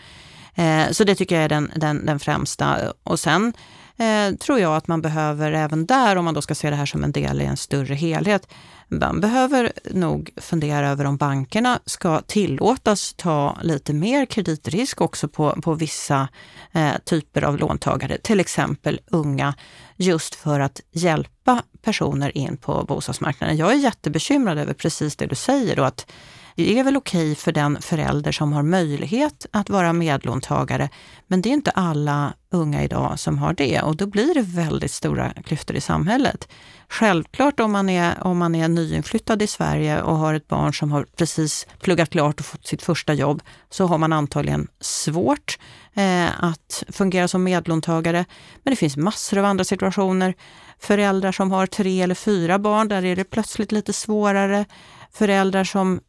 [0.54, 2.92] Eh, så det tycker jag är den, den, den främsta.
[3.02, 3.52] Och sen
[3.96, 6.86] eh, tror jag att man behöver även där, om man då ska se det här
[6.86, 8.48] som en del i en större helhet,
[8.88, 15.60] man behöver nog fundera över om bankerna ska tillåtas ta lite mer kreditrisk också på,
[15.62, 16.28] på vissa
[16.72, 19.54] eh, typer av låntagare, till exempel unga,
[19.96, 23.56] just för att hjälpa personer in på bostadsmarknaden.
[23.56, 26.06] Jag är jättebekymrad över precis det du säger då, att
[26.54, 30.88] det är väl okej för den förälder som har möjlighet att vara medlåntagare,
[31.26, 34.90] men det är inte alla unga idag som har det och då blir det väldigt
[34.90, 36.48] stora klyftor i samhället.
[36.88, 40.92] Självklart om man är, om man är nyinflyttad i Sverige och har ett barn som
[40.92, 45.58] har precis pluggat klart och fått sitt första jobb, så har man antagligen svårt
[45.94, 48.24] eh, att fungera som medlåntagare.
[48.62, 50.34] Men det finns massor av andra situationer.
[50.78, 54.64] Föräldrar som har tre eller fyra barn, där är det plötsligt lite svårare.
[55.12, 56.00] Föräldrar som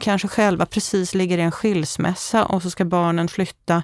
[0.00, 3.82] kanske själva precis ligger i en skilsmässa och så ska barnen flytta.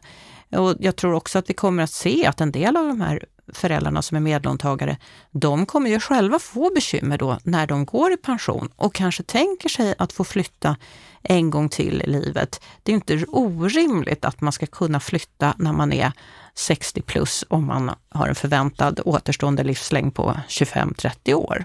[0.57, 3.24] Och jag tror också att vi kommer att se att en del av de här
[3.52, 4.96] föräldrarna som är medlåntagare,
[5.31, 9.68] de kommer ju själva få bekymmer då när de går i pension och kanske tänker
[9.68, 10.76] sig att få flytta
[11.22, 12.61] en gång till i livet.
[12.83, 16.12] Det är inte orimligt att man ska kunna flytta när man är
[16.54, 21.64] 60 plus om man har en förväntad återstående livslängd på 25-30 år.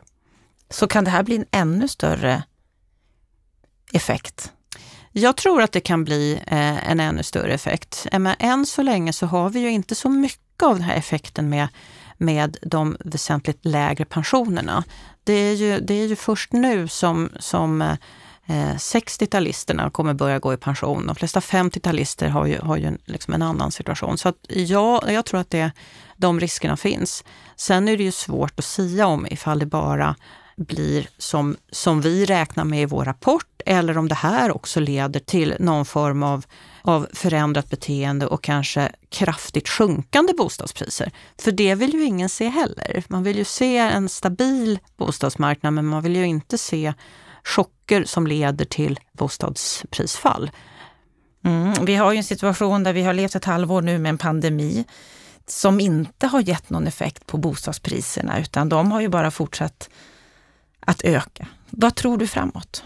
[0.69, 2.43] Så kan det här bli en ännu större
[3.93, 4.51] effekt?
[5.11, 8.07] Jag tror att det kan bli eh, en ännu större effekt.
[8.11, 10.95] Eh, men än så länge så har vi ju inte så mycket av den här
[10.95, 11.67] effekten med,
[12.17, 14.83] med de väsentligt lägre pensionerna.
[15.23, 17.95] Det är ju, det är ju först nu som, som eh,
[18.75, 21.07] 60-talisterna kommer börja gå i pension.
[21.07, 24.17] De flesta 50-talister har ju, har ju liksom en annan situation.
[24.17, 25.71] Så att ja, jag tror att det,
[26.17, 27.23] de riskerna finns.
[27.55, 30.15] Sen är det ju svårt att säga om ifall det bara
[30.55, 35.19] blir som, som vi räknar med i vår rapport eller om det här också leder
[35.19, 36.45] till någon form av,
[36.81, 41.11] av förändrat beteende och kanske kraftigt sjunkande bostadspriser.
[41.41, 43.03] För det vill ju ingen se heller.
[43.07, 46.93] Man vill ju se en stabil bostadsmarknad men man vill ju inte se
[47.43, 50.51] chocker som leder till bostadsprisfall.
[51.45, 54.17] Mm, vi har ju en situation där vi har levt ett halvår nu med en
[54.17, 54.85] pandemi
[55.47, 59.89] som inte har gett någon effekt på bostadspriserna utan de har ju bara fortsatt
[60.79, 61.47] att öka.
[61.69, 62.83] Vad tror du framåt?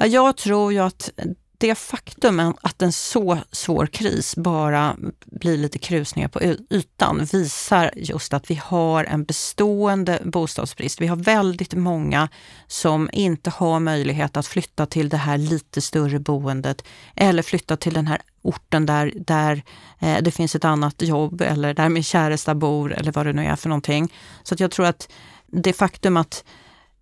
[0.00, 1.10] Jag tror ju att
[1.58, 8.32] det faktum att en så svår kris bara blir lite krusningar på ytan visar just
[8.32, 11.00] att vi har en bestående bostadsbrist.
[11.00, 12.28] Vi har väldigt många
[12.66, 17.94] som inte har möjlighet att flytta till det här lite större boendet eller flytta till
[17.94, 19.62] den här orten där, där
[19.98, 23.44] eh, det finns ett annat jobb eller där min käresta bor eller vad det nu
[23.44, 24.12] är för någonting.
[24.42, 25.12] Så att jag tror att
[25.46, 26.44] det faktum att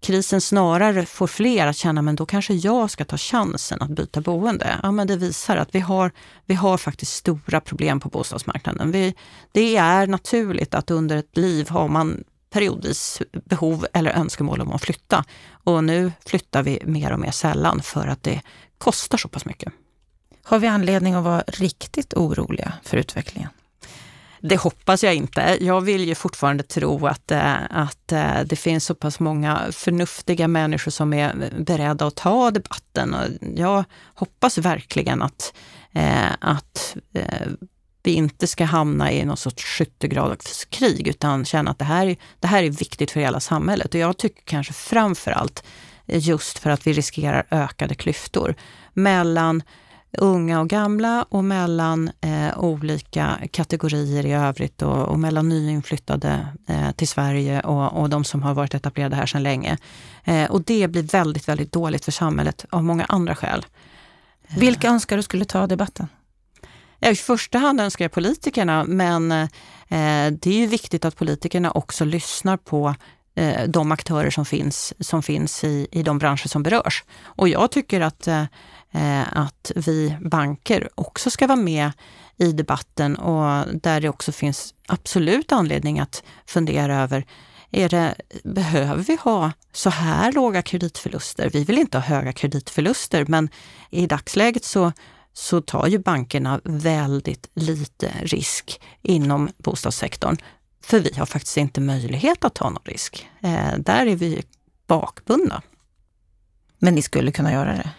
[0.04, 4.20] krisen snarare får fler att känna, men då kanske jag ska ta chansen att byta
[4.20, 4.80] boende.
[4.82, 6.12] Ja, men det visar att vi har,
[6.46, 8.92] vi har faktiskt stora problem på bostadsmarknaden.
[8.92, 9.14] Vi,
[9.52, 14.82] det är naturligt att under ett liv har man periodvis behov eller önskemål om att
[14.82, 15.24] flytta.
[15.64, 18.40] Och nu flyttar vi mer och mer sällan för att det
[18.78, 19.72] kostar så pass mycket.
[20.42, 23.50] Har vi anledning att vara riktigt oroliga för utvecklingen?
[24.48, 25.58] Det hoppas jag inte.
[25.60, 30.48] Jag vill ju fortfarande tro att, eh, att eh, det finns så pass många förnuftiga
[30.48, 33.14] människor som är beredda att ta debatten.
[33.14, 35.54] Och jag hoppas verkligen att,
[35.92, 36.96] eh, att
[38.02, 42.62] vi inte ska hamna i någon sorts skyttegravskrig utan känna att det här, det här
[42.62, 43.94] är viktigt för hela samhället.
[43.94, 45.64] Och jag tycker kanske framför allt
[46.06, 48.54] just för att vi riskerar ökade klyftor
[48.92, 49.62] mellan
[50.18, 56.90] unga och gamla och mellan eh, olika kategorier i övrigt och, och mellan nyinflyttade eh,
[56.92, 59.78] till Sverige och, och de som har varit etablerade här sedan länge.
[60.24, 63.66] Eh, och det blir väldigt, väldigt dåligt för samhället av många andra skäl.
[64.56, 66.08] Vilka önskar du skulle ta debatten?
[67.00, 69.48] I första hand önskar jag politikerna, men eh,
[70.30, 72.94] det är ju viktigt att politikerna också lyssnar på
[73.34, 77.04] eh, de aktörer som finns, som finns i, i de branscher som berörs.
[77.24, 78.46] Och jag tycker att eh, Eh,
[78.94, 81.92] Eh, att vi banker också ska vara med
[82.36, 87.26] i debatten och där det också finns absolut anledning att fundera över
[87.70, 91.50] är det, behöver vi ha så här låga kreditförluster?
[91.50, 93.48] Vi vill inte ha höga kreditförluster, men
[93.90, 94.92] i dagsläget så,
[95.32, 100.36] så tar ju bankerna väldigt lite risk inom bostadssektorn.
[100.80, 103.28] För vi har faktiskt inte möjlighet att ta någon risk.
[103.42, 104.42] Eh, där är vi
[104.86, 105.62] bakbundna.
[106.78, 107.90] Men ni skulle kunna göra det?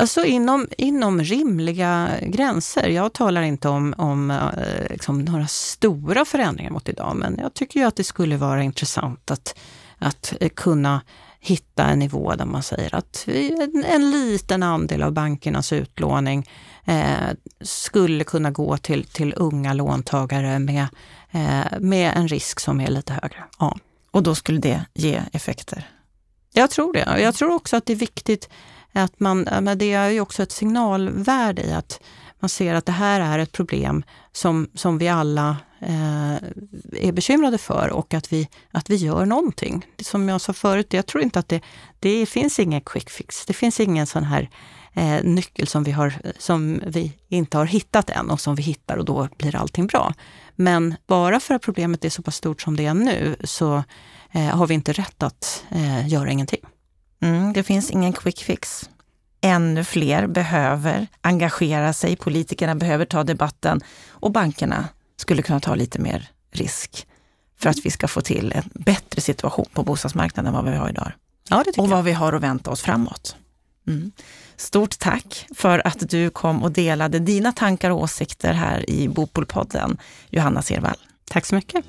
[0.00, 2.88] Alltså inom, inom rimliga gränser.
[2.88, 4.38] Jag talar inte om, om eh,
[4.90, 9.30] liksom några stora förändringar mot idag, men jag tycker ju att det skulle vara intressant
[9.30, 9.58] att,
[9.98, 11.00] att eh, kunna
[11.40, 16.48] hitta en nivå där man säger att en, en liten andel av bankernas utlåning
[16.84, 20.86] eh, skulle kunna gå till, till unga låntagare med,
[21.30, 23.44] eh, med en risk som är lite högre.
[23.58, 23.78] Ja.
[24.10, 25.90] Och då skulle det ge effekter?
[26.52, 27.20] Jag tror det.
[27.20, 28.48] Jag tror också att det är viktigt
[28.92, 32.00] att man, men det är ju också ett signalvärde i att
[32.40, 36.34] man ser att det här är ett problem som, som vi alla eh,
[36.92, 39.86] är bekymrade för och att vi, att vi gör någonting.
[40.02, 41.60] Som jag sa förut, jag tror inte att det,
[41.98, 43.46] det finns ingen quick fix.
[43.46, 44.50] Det finns ingen sån här
[44.92, 48.96] eh, nyckel som vi, har, som vi inte har hittat än och som vi hittar
[48.96, 50.14] och då blir allting bra.
[50.56, 53.82] Men bara för att problemet är så pass stort som det är nu så
[54.32, 56.60] eh, har vi inte rätt att eh, göra ingenting.
[57.20, 58.90] Mm, det finns ingen quick fix.
[59.40, 65.98] Ännu fler behöver engagera sig, politikerna behöver ta debatten och bankerna skulle kunna ta lite
[65.98, 67.06] mer risk
[67.58, 70.88] för att vi ska få till en bättre situation på bostadsmarknaden än vad vi har
[70.88, 71.12] idag.
[71.48, 73.36] Ja, och vad vi har att vänta oss framåt.
[73.88, 74.12] Mm.
[74.56, 79.98] Stort tack för att du kom och delade dina tankar och åsikter här i Bopolpodden,
[80.30, 80.96] Johanna Servall.
[81.30, 81.84] Tack så mycket.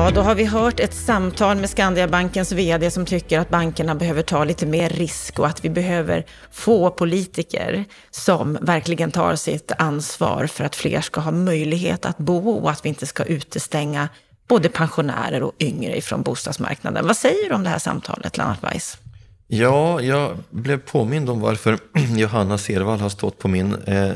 [0.00, 4.22] Ja, då har vi hört ett samtal med Skandiabankens VD som tycker att bankerna behöver
[4.22, 10.46] ta lite mer risk och att vi behöver få politiker som verkligen tar sitt ansvar
[10.46, 14.08] för att fler ska ha möjlighet att bo och att vi inte ska utestänga
[14.48, 17.06] både pensionärer och yngre ifrån bostadsmarknaden.
[17.06, 18.98] Vad säger du om det här samtalet, Lennart Weiss?
[19.46, 21.78] Ja, jag blev påmind om varför
[22.16, 24.12] Johanna Servall har stått på min eh,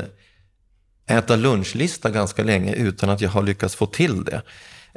[1.07, 4.41] äta lunchlista ganska länge utan att jag har lyckats få till det.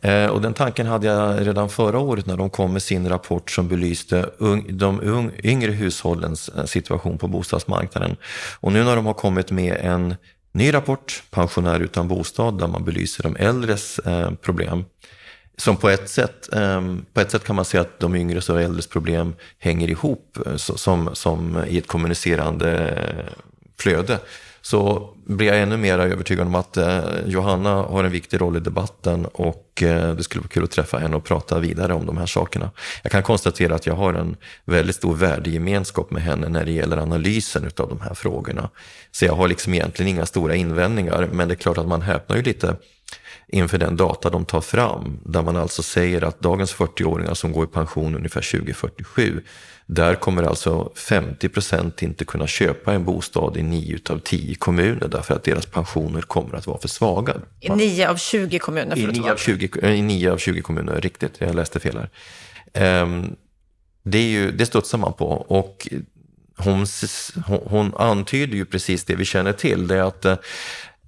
[0.03, 3.51] Eh, och den tanken hade jag redan förra året när de kom med sin rapport
[3.51, 4.31] som belyste
[4.69, 8.17] de yngre hushållens eh, situation på bostadsmarknaden.
[8.61, 10.15] Och nu när de har kommit med en
[10.53, 14.85] ny rapport, Pensionär utan bostad, där man belyser de äldres eh, problem.
[15.57, 18.61] Som på ett, sätt, ehm, på ett sätt kan man säga att de yngres och
[18.61, 23.05] äldres problem hänger ihop som, som i ett kommunicerande
[23.79, 24.19] flöde
[24.61, 28.61] så blir jag ännu mer övertygad om att eh, Johanna har en viktig roll i
[28.61, 32.17] debatten och eh, det skulle vara kul att träffa henne och prata vidare om de
[32.17, 32.71] här sakerna.
[33.03, 36.97] Jag kan konstatera att jag har en väldigt stor värdegemenskap med henne när det gäller
[36.97, 38.71] analysen av de här frågorna.
[39.13, 42.37] Så jag har liksom egentligen inga stora invändningar, men det är klart att man häpnar
[42.37, 42.77] ju lite
[43.49, 47.65] inför den data de tar fram, där man alltså säger att dagens 40-åringar som går
[47.65, 49.43] i pension ungefär 2047
[49.91, 55.09] där kommer alltså 50 procent inte kunna köpa en bostad i 9 av 10 kommuner
[55.09, 57.35] därför att deras pensioner kommer att vara för svaga.
[57.61, 58.99] I 9 av 20 kommuner?
[58.99, 61.33] I 9 av 20, I 9 av 20 kommuner, riktigt.
[61.39, 61.99] Jag läste fel
[62.73, 63.03] här.
[63.03, 63.37] Um,
[64.03, 65.89] det, är ju, det studsar man på och
[66.57, 66.87] hon,
[67.47, 69.87] hon antyder ju precis det vi känner till.
[69.87, 70.25] Det är att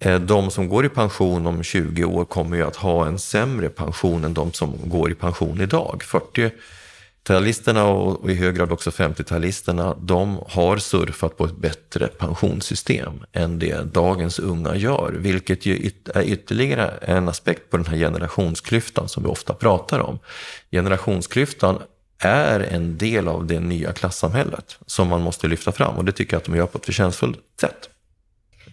[0.00, 3.68] eh, de som går i pension om 20 år kommer ju att ha en sämre
[3.68, 6.02] pension än de som går i pension idag.
[6.04, 6.50] 40
[7.24, 13.58] 40-talisterna och i hög grad också 50-talisterna, de har surfat på ett bättre pensionssystem än
[13.58, 19.22] det dagens unga gör, vilket ju är ytterligare en aspekt på den här generationsklyftan som
[19.22, 20.18] vi ofta pratar om.
[20.70, 21.78] Generationsklyftan
[22.18, 26.34] är en del av det nya klassamhället som man måste lyfta fram och det tycker
[26.34, 27.88] jag att de gör på ett förtjänstfullt sätt.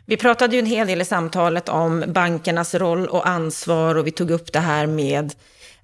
[0.06, 4.12] Vi pratade ju en hel del i samtalet om bankernas roll och ansvar och vi
[4.12, 5.34] tog upp det här med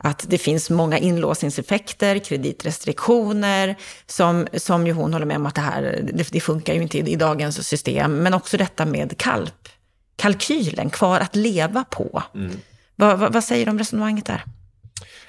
[0.05, 3.75] att det finns många inlåsningseffekter, kreditrestriktioner,
[4.05, 6.97] som, som ju hon håller med om att det här, det, det funkar ju inte
[6.97, 8.15] i, i, dagens system.
[8.15, 9.69] Men också detta med kalp,
[10.15, 12.23] kalkylen, kvar att leva på.
[12.35, 12.51] Mm.
[12.95, 14.43] Va, va, vad säger du om resonemanget där?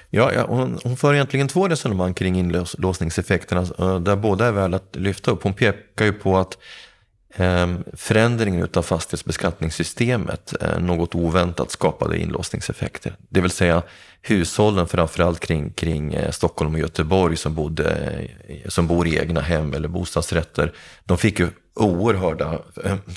[0.09, 4.75] Ja, ja hon, hon för egentligen två resonemang kring inlåsningseffekterna, eh, där båda är värda
[4.75, 5.43] att lyfta upp.
[5.43, 6.57] Hon pekar ju på att
[7.37, 13.15] Ehm, förändringen av fastighetsbeskattningssystemet eh, något oväntat skapade inlåsningseffekter.
[13.29, 13.83] Det vill säga
[14.21, 18.11] hushållen framförallt kring, kring eh, Stockholm och Göteborg som, bodde,
[18.47, 20.71] eh, som bor i egna hem eller bostadsrätter.
[21.05, 22.59] De fick ju oerhörda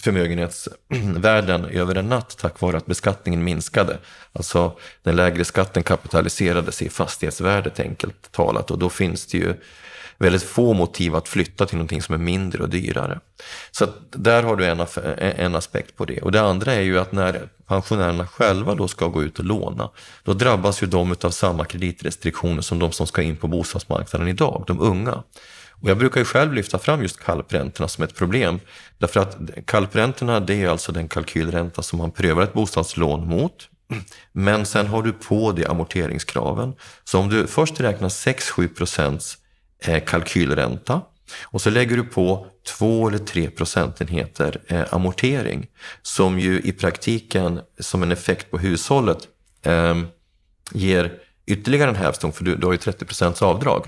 [0.02, 3.98] förmögenhetsvärden över en natt tack vare att beskattningen minskade.
[4.32, 9.54] Alltså den lägre skatten kapitaliserades i fastighetsvärdet enkelt talat och då finns det ju
[10.18, 13.20] väldigt få motiv att flytta till någonting som är mindre och dyrare.
[13.70, 14.86] Så där har du en,
[15.18, 16.20] en aspekt på det.
[16.20, 19.90] Och det andra är ju att när pensionärerna själva då ska gå ut och låna,
[20.24, 24.64] då drabbas ju de av samma kreditrestriktioner som de som ska in på bostadsmarknaden idag,
[24.66, 25.22] de unga.
[25.80, 28.60] Och jag brukar ju själv lyfta fram just kalpräntorna som ett problem.
[28.98, 33.68] Därför att kalpräntorna det är alltså den kalkylränta som man prövar ett bostadslån mot.
[34.32, 36.74] Men sen har du på det amorteringskraven.
[37.04, 39.38] Så om du först räknar 6-7 procents
[39.80, 41.00] Eh, kalkylränta
[41.42, 45.66] och så lägger du på två eller tre procentenheter eh, amortering
[46.02, 49.18] som ju i praktiken som en effekt på hushållet
[49.62, 50.02] eh,
[50.72, 51.12] ger
[51.46, 53.86] ytterligare en hävstång för du, du har ju 30 procents avdrag.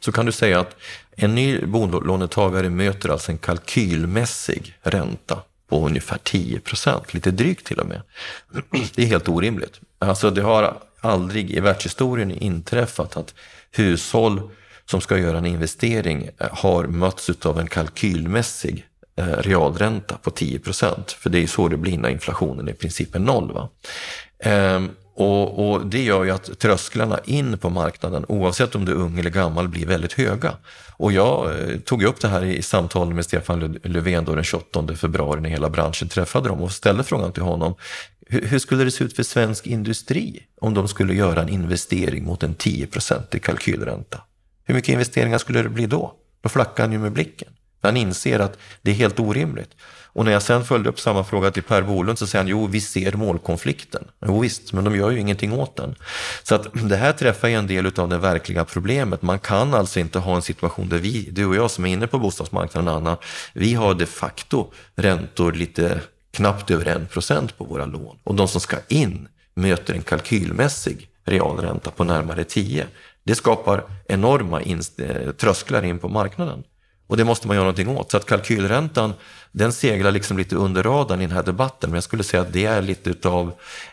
[0.00, 0.76] Så kan du säga att
[1.10, 7.80] en ny bolånetagare möter alltså en kalkylmässig ränta på ungefär 10 procent, lite drygt till
[7.80, 8.02] och med.
[8.94, 9.80] Det är helt orimligt.
[9.98, 13.34] Alltså det har aldrig i världshistorien inträffat att
[13.70, 14.50] hushåll
[14.90, 18.86] som ska göra en investering eh, har mötts av en kalkylmässig
[19.16, 21.12] eh, realränta på 10 procent.
[21.12, 23.52] För det är så det blir när inflationen i princip är noll.
[23.52, 23.68] Va?
[24.38, 28.96] Ehm, och, och, det gör ju att trösklarna in på marknaden, oavsett om du är
[28.96, 30.52] ung eller gammal, blir väldigt höga.
[30.96, 34.96] Och jag eh, tog upp det här i samtal med Stefan Löfven då den 28
[34.96, 37.74] februari när hela branschen träffade dem och ställde frågan till honom.
[38.30, 42.42] Hur skulle det se ut för svensk industri om de skulle göra en investering mot
[42.42, 44.20] en 10-procentig kalkylränta?
[44.68, 46.12] Hur mycket investeringar skulle det bli då?
[46.40, 47.48] Då flackar han ju med blicken.
[47.82, 49.70] Han inser att det är helt orimligt.
[50.12, 52.66] Och när jag sen följde upp samma fråga till Per Bolund så säger han, jo
[52.66, 54.04] vi ser målkonflikten.
[54.26, 55.94] Jo visst, men de gör ju ingenting åt den.
[56.42, 59.22] Så att det här träffar ju en del av det verkliga problemet.
[59.22, 62.06] Man kan alltså inte ha en situation där vi, du och jag som är inne
[62.06, 63.16] på bostadsmarknaden Anna,
[63.52, 66.00] vi har de facto räntor lite
[66.30, 68.18] knappt över en procent på våra lån.
[68.24, 72.86] Och de som ska in möter en kalkylmässig realränta på närmare 10.
[73.28, 76.62] Det skapar enorma eh, trösklar in på marknaden.
[77.06, 78.10] Och det måste man göra någonting åt.
[78.10, 79.12] Så att kalkylräntan,
[79.52, 81.90] den seglar liksom lite under radarn i den här debatten.
[81.90, 83.52] Men jag skulle säga att det är lite av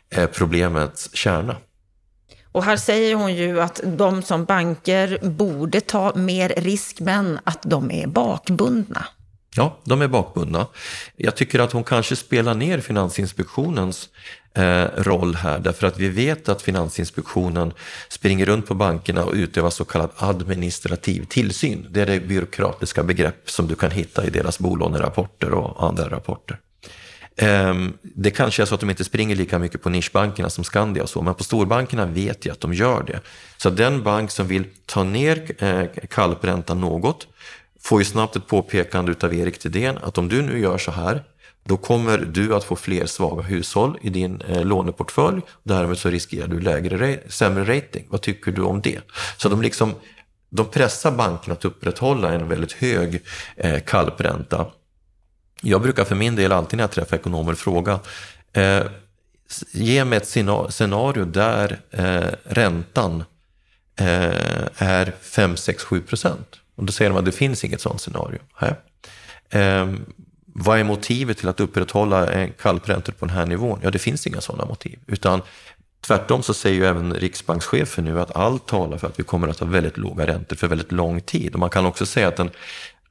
[0.09, 1.55] eh, problemets kärna.
[2.51, 7.61] Och här säger hon ju att de som banker borde ta mer risk, men att
[7.61, 9.05] de är bakbundna.
[9.55, 10.67] Ja, de är bakbundna.
[11.15, 14.09] Jag tycker att hon kanske spelar ner Finansinspektionens
[14.57, 17.73] Eh, roll här, därför att vi vet att Finansinspektionen
[18.09, 21.87] springer runt på bankerna och utövar så kallad administrativ tillsyn.
[21.89, 26.59] Det är det byråkratiska begrepp som du kan hitta i deras bolånerapporter och andra rapporter.
[27.35, 31.03] Ehm, det kanske är så att de inte springer lika mycket på nischbankerna som Skandia
[31.03, 33.19] och så, men på storbankerna vet jag att de gör det.
[33.57, 37.27] Så den bank som vill ta ner eh, kalpräntan något
[37.81, 41.23] får ju snabbt ett påpekande av Erik Thedéen att om du nu gör så här,
[41.67, 45.41] då kommer du att få fler svaga hushåll i din eh, låneportfölj.
[45.63, 48.05] Därmed så riskerar du lägre, sämre rating.
[48.09, 48.99] Vad tycker du om det?
[49.37, 49.93] Så de, liksom,
[50.49, 53.21] de pressar bankerna att upprätthålla en väldigt hög
[53.55, 54.65] eh, kalpränta.
[55.61, 57.99] Jag brukar för min del alltid när jag träffar ekonomer fråga
[58.53, 58.83] eh,
[59.71, 60.27] Ge mig ett
[60.69, 63.23] scenario där eh, räntan
[63.99, 66.55] eh, är 5, 6, 7 procent.
[66.75, 68.39] Och då säger de att det finns inget sådant scenario.
[69.49, 69.93] Eh,
[70.57, 72.53] vad är motivet till att upprätthålla en
[73.19, 73.79] på den här nivån?
[73.83, 74.99] Ja, det finns inga sådana motiv.
[75.07, 75.41] Utan
[76.01, 79.59] tvärtom så säger ju även riksbankschefen nu att allt talar för att vi kommer att
[79.59, 81.53] ha väldigt låga räntor för väldigt lång tid.
[81.53, 82.49] Och man kan också säga att den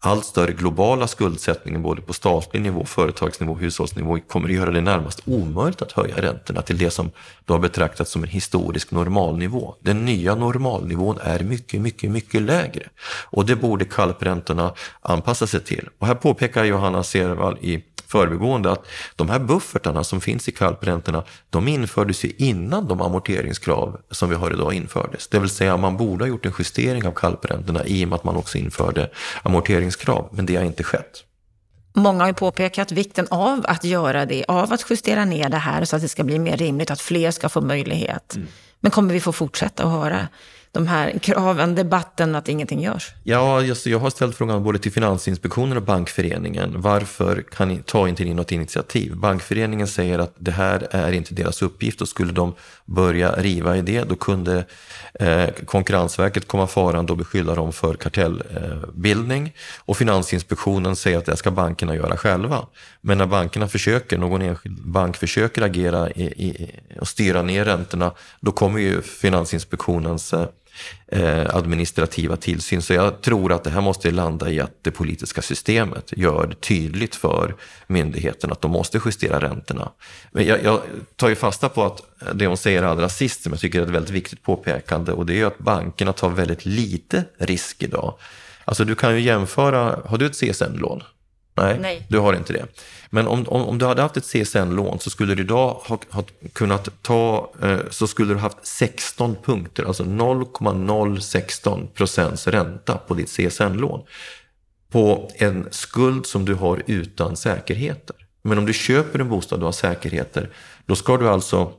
[0.07, 4.80] allt större globala skuldsättningen både på statlig nivå, företagsnivå och hushållsnivå kommer att göra det
[4.80, 7.11] närmast omöjligt att höja räntorna till det som
[7.44, 9.74] då har betraktats som en historisk normalnivå.
[9.80, 12.88] Den nya normalnivån är mycket, mycket, mycket lägre
[13.30, 15.88] och det borde kalpräntorna anpassa sig till.
[15.98, 17.84] Och här påpekar Johanna Servall i
[18.14, 18.86] förbigående att
[19.16, 24.34] de här buffertarna som finns i kalpräntorna, de infördes ju innan de amorteringskrav som vi
[24.34, 25.28] har idag infördes.
[25.28, 28.24] Det vill säga man borde ha gjort en justering av kalpräntorna i och med att
[28.24, 29.10] man också införde
[29.42, 31.24] amorteringskrav, men det har inte skett.
[31.96, 35.84] Många har ju påpekat vikten av att göra det, av att justera ner det här
[35.84, 38.34] så att det ska bli mer rimligt, att fler ska få möjlighet.
[38.34, 38.48] Mm.
[38.80, 40.28] Men kommer vi få fortsätta att höra
[40.75, 43.12] de här kraven, debatten, att ingenting görs?
[43.22, 46.75] Ja, just, jag har ställt frågan både till Finansinspektionen och Bankföreningen.
[46.77, 49.16] Varför kan ni, ta inte ni något initiativ?
[49.16, 52.55] Bankföreningen säger att det här är inte deras uppgift och skulle de
[52.85, 54.64] börja riva i det, då kunde
[55.14, 59.47] eh, Konkurrensverket komma farande och beskylla dem för kartellbildning.
[59.47, 62.66] Eh, och Finansinspektionen säger att det ska bankerna göra själva.
[63.01, 66.70] Men när bankerna försöker, någon enskild bank försöker agera i, i,
[67.01, 70.47] och styra ner räntorna, då kommer ju Finansinspektionens eh,
[71.07, 72.83] Eh, administrativa tillsyn.
[72.83, 76.61] Så jag tror att det här måste landa i att det politiska systemet gör det
[76.61, 77.55] tydligt för
[77.87, 79.93] myndigheten att de måste justera räntorna.
[80.33, 80.81] Men jag, jag
[81.16, 82.03] tar ju fasta på att
[82.35, 85.41] det hon säger allra sist, som jag tycker är ett väldigt viktigt påpekande, och det
[85.41, 88.18] är att bankerna tar väldigt lite risk idag.
[88.64, 91.03] Alltså du kan ju jämföra, har du ett CSN-lån?
[91.55, 92.66] Nej, Nej, du har inte det.
[93.11, 96.24] Men om, om, om du hade haft ett CSN-lån så skulle du idag ha, ha
[96.52, 103.28] kunnat ta, eh, så skulle du haft 16 punkter, alltså 0,016 procents ränta på ditt
[103.28, 104.02] CSN-lån.
[104.90, 108.16] På en skuld som du har utan säkerheter.
[108.42, 110.50] Men om du köper en bostad och har säkerheter,
[110.86, 111.72] då ska du alltså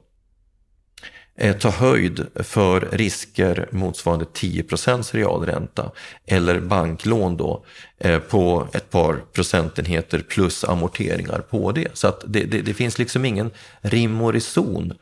[1.38, 5.92] Eh, ta höjd för risker motsvarande 10% realränta
[6.26, 7.66] eller banklån då
[8.00, 11.88] eh, på ett par procentenheter plus amorteringar på det.
[11.94, 14.94] Så att det, det, det finns liksom ingen rim och reson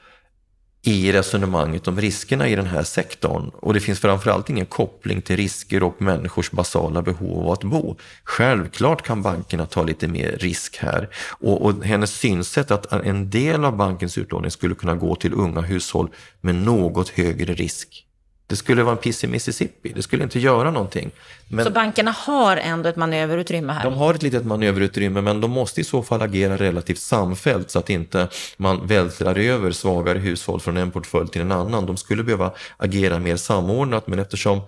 [0.86, 3.52] i resonemanget om riskerna i den här sektorn.
[3.56, 7.96] Och det finns framförallt ingen koppling till risker och människors basala behov av att bo.
[8.24, 11.10] Självklart kan bankerna ta lite mer risk här.
[11.40, 15.62] Och, och hennes synsätt att en del av bankens utlåning skulle kunna gå till unga
[15.62, 16.10] hushåll
[16.42, 18.06] med något högre risk
[18.54, 19.92] det skulle vara en piss i Mississippi.
[19.96, 21.12] Det skulle inte göra någonting.
[21.48, 23.84] Men så bankerna har ändå ett manöverutrymme här?
[23.84, 27.80] De har ett litet manöverutrymme, men de måste i så fall agera relativt samfällt så
[27.80, 28.28] att inte
[28.58, 31.86] man vältrar över svagare hushåll från en portfölj till en annan.
[31.86, 34.62] De skulle behöva agera mer samordnat, men eftersom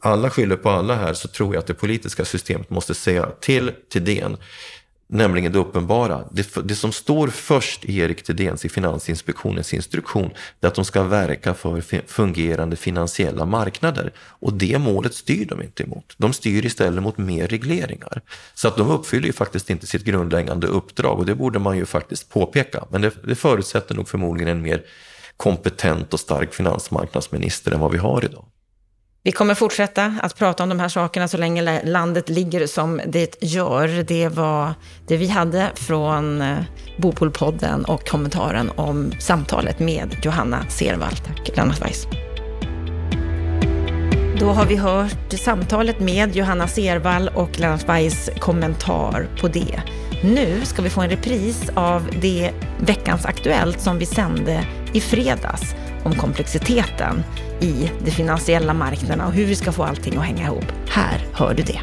[0.00, 3.72] alla skyller på alla här så tror jag att det politiska systemet måste säga till
[3.88, 4.36] till den
[5.14, 6.24] Nämligen det uppenbara.
[6.30, 10.84] Det, det som står först i Erik Thedéens, i Finansinspektionens instruktion, det är att de
[10.84, 14.12] ska verka för fungerande finansiella marknader.
[14.18, 16.14] Och det målet styr de inte emot.
[16.16, 18.20] De styr istället mot mer regleringar.
[18.54, 21.86] Så att de uppfyller ju faktiskt inte sitt grundläggande uppdrag och det borde man ju
[21.86, 22.84] faktiskt påpeka.
[22.90, 24.82] Men det, det förutsätter nog förmodligen en mer
[25.36, 28.44] kompetent och stark finansmarknadsminister än vad vi har idag.
[29.24, 33.42] Vi kommer fortsätta att prata om de här sakerna så länge landet ligger som det
[33.42, 34.04] gör.
[34.08, 34.74] Det var
[35.06, 36.58] det vi hade från eh,
[36.98, 41.16] Bopolpodden och kommentaren om samtalet med Johanna Servall.
[41.16, 42.06] Tack, Lennart Weiss.
[44.40, 49.82] Då har vi hört samtalet med Johanna Servall och Lennart Weiss kommentar på det.
[50.22, 52.50] Nu ska vi få en repris av det
[52.80, 57.22] Veckans Aktuellt som vi sände i fredags om komplexiteten
[57.62, 60.72] i de finansiella marknaderna och hur vi ska få allting att hänga ihop.
[60.88, 61.80] Här hör du det.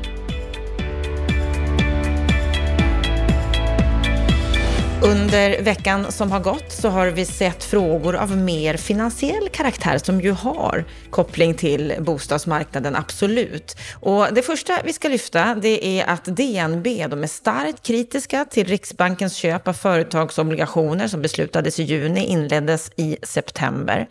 [5.03, 10.21] Under veckan som har gått så har vi sett frågor av mer finansiell karaktär som
[10.21, 13.77] ju har koppling till bostadsmarknaden, absolut.
[13.93, 18.67] Och det första vi ska lyfta det är att DNB de är starkt kritiska till
[18.67, 24.07] Riksbankens köp av företagsobligationer som beslutades i juni, inleddes i september.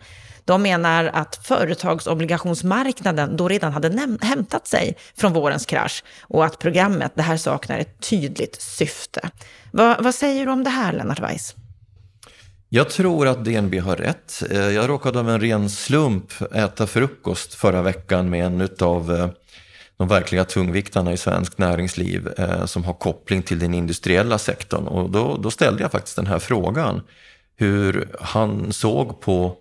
[0.49, 7.11] De menar att företagsobligationsmarknaden då redan hade hämtat sig från vårens krasch och att programmet,
[7.15, 9.29] det här saknar ett tydligt syfte.
[9.71, 11.55] Va, vad säger du om det här, Lennart Weiss?
[12.69, 14.43] Jag tror att DNB har rätt.
[14.51, 19.29] Eh, jag råkade av en ren slump äta frukost förra veckan med en av eh,
[19.97, 24.87] de verkliga tungviktarna i svenskt näringsliv eh, som har koppling till den industriella sektorn.
[24.87, 27.01] Och då, då ställde jag faktiskt den här frågan.
[27.55, 29.57] Hur han såg på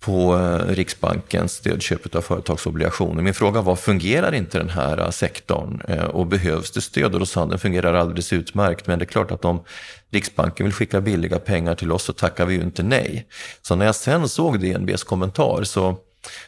[0.00, 3.22] på eh, Riksbankens stödköp av företagsobligationer.
[3.22, 7.14] Min fråga var, fungerar inte den här eh, sektorn eh, och behövs det stöd?
[7.14, 9.64] Och då sa han, den fungerar alldeles utmärkt, men det är klart att om
[10.10, 13.26] Riksbanken vill skicka billiga pengar till oss så tackar vi ju inte nej.
[13.62, 15.96] Så när jag sen såg DNBs kommentar så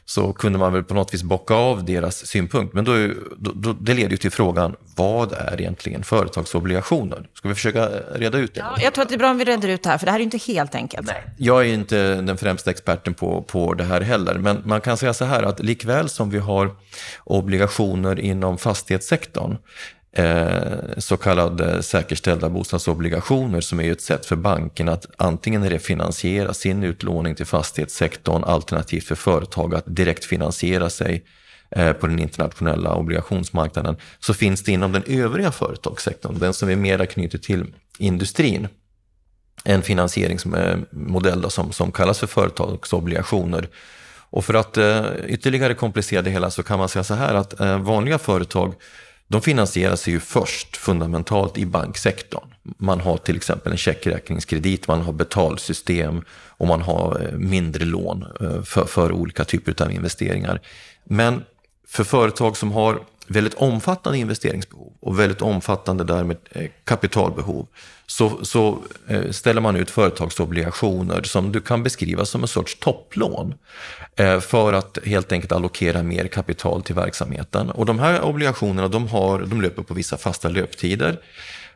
[0.05, 2.75] så kunde man väl på något vis bocka av deras synpunkt.
[2.75, 2.93] Men då,
[3.37, 7.29] då, då, det leder ju till frågan, vad är egentligen företagsobligationer?
[7.35, 8.61] Ska vi försöka reda ut det?
[8.61, 10.13] Ja, jag tror att det är bra om vi reder ut det här, för det
[10.13, 11.07] här är inte helt enkelt.
[11.07, 11.25] Nej.
[11.39, 15.15] Jag är inte den främsta experten på, på det här heller, men man kan säga
[15.15, 16.77] så här att likväl som vi har
[17.25, 19.57] obligationer inom fastighetssektorn,
[20.13, 26.55] Eh, så kallade eh, säkerställda bostadsobligationer som är ett sätt för bankerna att antingen refinansiera
[26.55, 31.25] sin utlåning till fastighetssektorn alternativt för företag att direkt finansiera sig
[31.71, 36.77] eh, på den internationella obligationsmarknaden så finns det inom den övriga företagssektorn, den som är
[36.77, 38.69] mera knutet till industrin,
[39.65, 43.69] en finansieringsmodell som, som kallas för företagsobligationer.
[44.33, 47.61] Och för att eh, ytterligare komplicera det hela så kan man säga så här att
[47.61, 48.75] eh, vanliga företag
[49.31, 52.55] de finansierar sig ju först fundamentalt i banksektorn.
[52.63, 58.25] Man har till exempel en checkräkningskredit, man har betalsystem och man har eh, mindre lån
[58.41, 60.61] eh, för, för olika typer av investeringar.
[61.05, 61.45] Men
[61.89, 67.67] för företag som har väldigt omfattande investeringsbehov och väldigt omfattande därmed eh, kapitalbehov
[68.07, 73.55] så, så eh, ställer man ut företagsobligationer som du kan beskriva som en sorts topplån
[74.17, 77.71] eh, för att helt enkelt allokera mer kapital till verksamheten.
[77.71, 81.21] Och de här obligationerna de, har, de löper på vissa fasta löptider.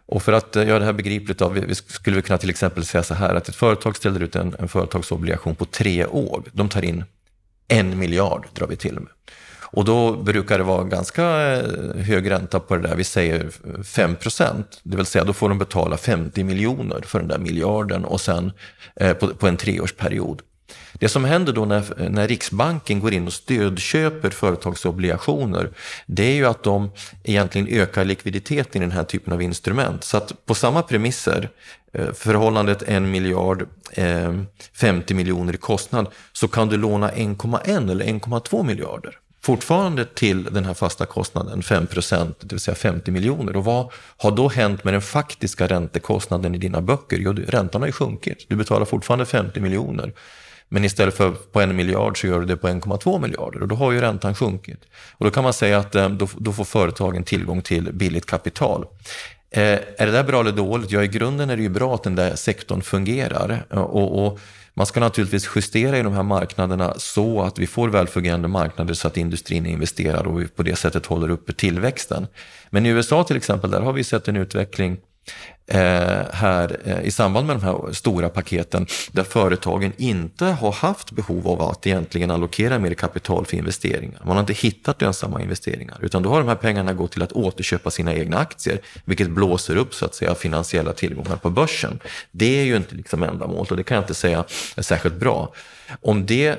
[0.07, 3.03] Och för att göra det här begripligt, då, vi skulle vi kunna till exempel säga
[3.03, 6.43] så här att ett företag ställer ut en, en företagsobligation på tre år.
[6.53, 7.05] De tar in
[7.69, 9.09] en miljard, drar vi till med.
[9.75, 12.97] Och då brukar det vara ganska eh, hög ränta på det där.
[12.97, 13.51] Vi säger
[13.85, 14.81] 5 procent.
[14.83, 18.53] Det vill säga då får de betala 50 miljoner för den där miljarden och sen
[18.97, 20.43] eh, på, på en treårsperiod.
[20.93, 25.71] Det som händer då när, när Riksbanken går in och stödköper företagsobligationer,
[26.07, 26.91] det är ju att de
[27.25, 30.05] egentligen ökar likviditeten i den här typen av instrument.
[30.05, 31.49] Så att på samma premisser,
[31.93, 34.33] eh, förhållandet en miljard, eh,
[34.73, 40.65] 50 miljoner i kostnad, så kan du låna 1,1 eller 1,2 miljarder fortfarande till den
[40.65, 43.57] här fasta kostnaden 5 procent, det vill säga 50 miljoner.
[43.57, 47.19] Och vad har då hänt med den faktiska räntekostnaden i dina böcker?
[47.21, 48.47] Jo, räntan har ju sjunkit.
[48.49, 50.13] Du betalar fortfarande 50 miljoner.
[50.69, 53.75] Men istället för på en miljard så gör du det på 1,2 miljarder och då
[53.75, 54.81] har ju räntan sjunkit.
[55.13, 58.87] Och då kan man säga att eh, då, då får företagen tillgång till billigt kapital.
[59.51, 60.91] Eh, är det där bra eller dåligt?
[60.91, 63.65] Ja, i grunden är det ju bra att den där sektorn fungerar.
[63.71, 64.41] och, och
[64.75, 69.09] man ska naturligtvis justera i de här marknaderna så att vi får välfungerande marknader så
[69.09, 72.27] att industrin investerar och vi på det sättet håller uppe tillväxten.
[72.71, 74.99] Men i USA till exempel, där har vi sett en utveckling
[75.67, 75.79] eh,
[76.33, 81.49] här eh, i samband med de här stora paketen där företagen inte har haft behov
[81.49, 84.23] av att egentligen allokera mer kapital för investeringar.
[84.25, 87.33] Man har inte hittat lönsamma investeringar utan då har de här pengarna gått till att
[87.33, 92.01] återköpa sina egna aktier vilket blåser upp så att säga finansiella tillgångar på börsen.
[92.31, 94.45] Det är ju inte liksom ändamålet och det kan jag inte säga
[94.77, 95.53] är särskilt bra.
[96.01, 96.59] Om det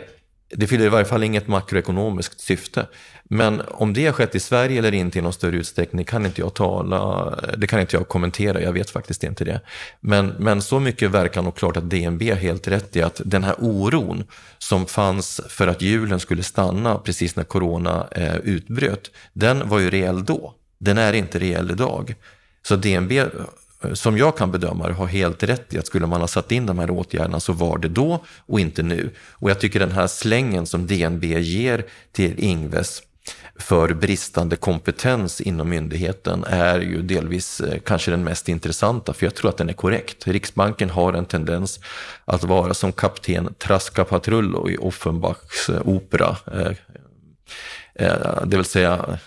[0.49, 2.87] det fyller i varje fall inget makroekonomiskt syfte.
[3.29, 6.41] Men om det har skett i Sverige eller inte i någon större utsträckning kan inte
[6.41, 9.61] jag tala, det kan inte jag kommentera, jag vet faktiskt inte det.
[9.99, 13.43] Men, men så mycket verkar nog klart att DNB har helt rätt i att den
[13.43, 14.23] här oron
[14.57, 19.89] som fanns för att hjulen skulle stanna precis när corona eh, utbröt, den var ju
[19.89, 20.53] reell då.
[20.77, 22.15] Den är inte reell idag.
[22.63, 23.11] Så DNB
[23.93, 26.65] som jag kan bedöma det, har helt rätt i att skulle man ha satt in
[26.65, 29.09] de här åtgärderna så var det då och inte nu.
[29.31, 33.01] Och jag tycker den här slängen som DNB ger till Ingves
[33.59, 39.35] för bristande kompetens inom myndigheten är ju delvis eh, kanske den mest intressanta, för jag
[39.35, 40.27] tror att den är korrekt.
[40.27, 41.79] Riksbanken har en tendens
[42.25, 46.37] att vara som kapten Traska Patrullo i Offenbachs opera.
[46.53, 46.71] Eh,
[47.95, 49.19] eh, det vill säga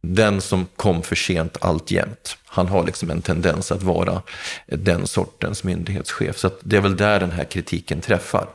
[0.00, 2.36] den som kom för sent alltjämt.
[2.46, 4.22] Han har liksom en tendens att vara
[4.66, 6.38] den sortens myndighetschef.
[6.38, 8.48] Så det är väl där den här kritiken träffar.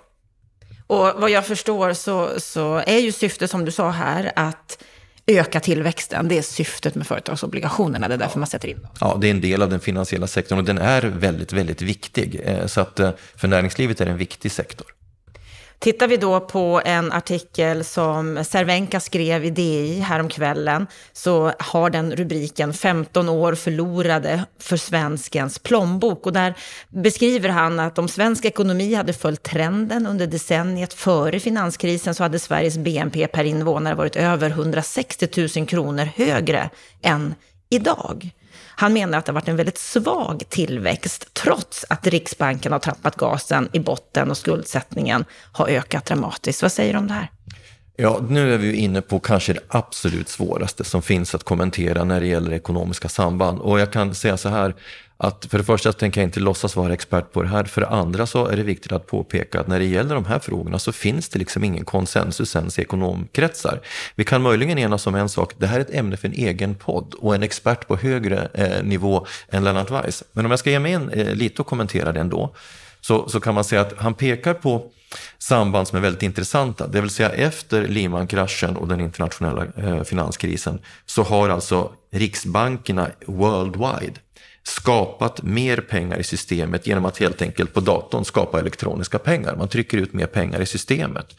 [0.90, 4.84] Och vad jag förstår så, så är ju syftet som du sa här att
[5.28, 6.28] öka tillväxten.
[6.28, 8.92] Det är syftet med företagsobligationerna, det är därför man sätter in dem.
[9.00, 12.42] Ja, det är en del av den finansiella sektorn och den är väldigt, väldigt viktig.
[12.44, 14.88] Eh, så att eh, för näringslivet är det en viktig sektor.
[15.80, 22.15] Tittar vi då på en artikel som Cervenka skrev i DI häromkvällen så har den
[22.15, 26.25] rubriken 15 år förlorade för svenskens plånbok.
[26.25, 26.55] Och där
[26.89, 32.39] beskriver han att om svensk ekonomi hade följt trenden under decenniet före finanskrisen så hade
[32.39, 35.27] Sveriges BNP per invånare varit över 160
[35.57, 36.69] 000 kronor högre
[37.01, 37.36] än
[37.69, 38.32] idag.
[38.80, 43.15] Han menar att det har varit en väldigt svag tillväxt, trots att Riksbanken har tappat
[43.15, 46.61] gasen i botten och skuldsättningen har ökat dramatiskt.
[46.61, 47.32] Vad säger du om det här?
[47.95, 52.19] Ja, nu är vi inne på kanske det absolut svåraste som finns att kommentera när
[52.19, 53.59] det gäller ekonomiska samband.
[53.59, 54.75] Och jag kan säga så här,
[55.22, 57.63] att för det första tänker jag inte låtsas vara expert på det här.
[57.63, 60.39] För det andra så är det viktigt att påpeka att när det gäller de här
[60.39, 63.82] frågorna så finns det liksom ingen konsensus ens i ekonomkretsar.
[64.15, 66.76] Vi kan möjligen enas om en sak, det här är ett ämne för en egen
[66.76, 70.24] podd och en expert på högre eh, nivå än Lennart Weiss.
[70.32, 72.55] Men om jag ska ge mig in eh, lite och kommentera det ändå,
[73.01, 74.91] så, så kan man säga att han pekar på
[75.38, 76.88] samband som är väldigt intressanta.
[76.88, 84.20] Det vill säga efter Lehman-kraschen och den internationella eh, finanskrisen så har alltså riksbankerna worldwide
[84.70, 89.55] skapat mer pengar i systemet genom att helt enkelt på datorn skapa elektroniska pengar.
[89.55, 91.36] Man trycker ut mer pengar i systemet.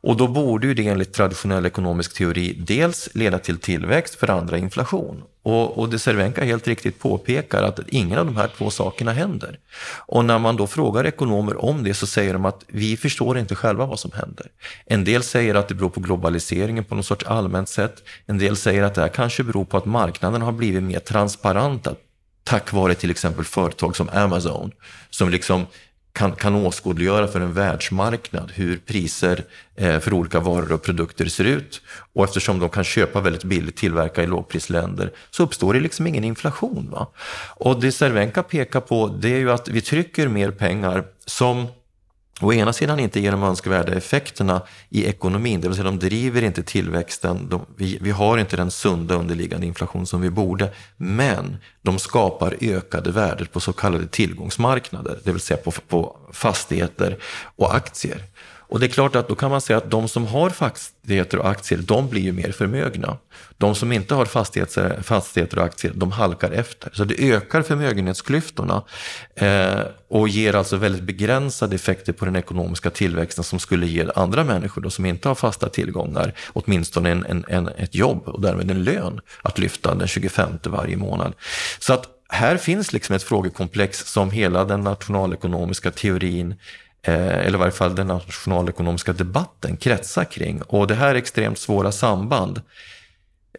[0.00, 4.58] Och då borde ju det enligt traditionell ekonomisk teori dels leda till tillväxt, för andra
[4.58, 5.22] inflation.
[5.42, 9.58] Och, och det Cervenka helt riktigt påpekar att ingen av de här två sakerna händer.
[10.06, 13.54] Och när man då frågar ekonomer om det så säger de att vi förstår inte
[13.54, 14.46] själva vad som händer.
[14.86, 18.02] En del säger att det beror på globaliseringen på något sorts allmänt sätt.
[18.26, 21.94] En del säger att det här kanske beror på att marknaden har blivit mer transparenta
[22.48, 24.70] tack vare till exempel företag som Amazon
[25.10, 25.66] som liksom
[26.12, 29.44] kan, kan åskådliggöra för en världsmarknad hur priser
[29.76, 31.82] eh, för olika varor och produkter ser ut.
[32.12, 36.24] Och eftersom de kan köpa väldigt billigt, tillverka i lågprisländer, så uppstår det liksom ingen
[36.24, 36.88] inflation.
[36.90, 37.06] Va?
[37.56, 41.66] Och det Cervenka pekar på, det är ju att vi trycker mer pengar som
[42.40, 46.42] å ena sidan inte ger de önskvärda effekterna i ekonomin, det vill säga de driver
[46.42, 51.56] inte tillväxten, de, vi, vi, har inte den sunda underliggande inflation som vi borde, men
[51.82, 57.16] de skapar ökade värden på så kallade tillgångsmarknader, det vill säga på, på fastigheter
[57.56, 58.22] och aktier.
[58.68, 61.48] Och det är klart att då kan man säga att de som har fastigheter och
[61.48, 63.16] aktier, de blir ju mer förmögna.
[63.56, 66.90] De som inte har fastigheter, fastigheter och aktier, de halkar efter.
[66.94, 68.82] Så det ökar förmögenhetsklyftorna
[69.34, 74.44] eh, och ger alltså väldigt begränsade effekter på den ekonomiska tillväxten som skulle ge andra
[74.44, 78.70] människor då, som inte har fasta tillgångar, åtminstone en, en, en, ett jobb och därmed
[78.70, 81.34] en lön att lyfta den 25 varje månad.
[81.78, 86.54] Så att här finns liksom ett frågekomplex som hela den nationalekonomiska teorin
[87.02, 90.62] Eh, eller i varje fall den nationalekonomiska debatten kretsar kring.
[90.62, 92.62] Och det här är extremt svåra samband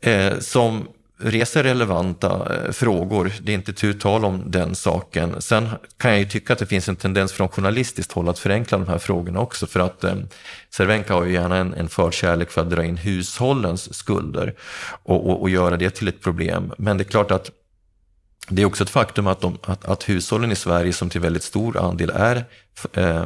[0.01, 0.87] eh, som
[1.21, 3.31] reser relevanta eh, frågor.
[3.41, 5.41] Det är inte tu tal om den saken.
[5.41, 8.77] Sen kan jag ju tycka att det finns en tendens från journalistiskt håll att förenkla
[8.77, 9.67] de här frågorna också.
[9.67, 10.15] För att eh,
[10.69, 14.53] Cervenka har ju gärna en, en förkärlek för att dra in hushållens skulder
[15.03, 16.73] och, och, och göra det till ett problem.
[16.77, 17.51] Men det är klart att
[18.49, 21.43] det är också ett faktum att, de, att, att, hushållen i Sverige som till väldigt
[21.43, 22.45] stor andel är
[22.93, 23.25] eh,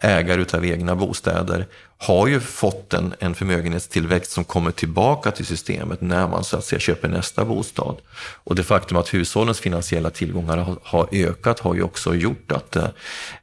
[0.00, 1.66] ägare utav egna bostäder
[1.98, 6.64] har ju fått en, en förmögenhetstillväxt som kommer tillbaka till systemet när man så att
[6.64, 7.96] säga köper nästa bostad.
[8.44, 12.76] Och det faktum att hushållens finansiella tillgångar har, har ökat har ju också gjort att
[12.76, 12.88] eh,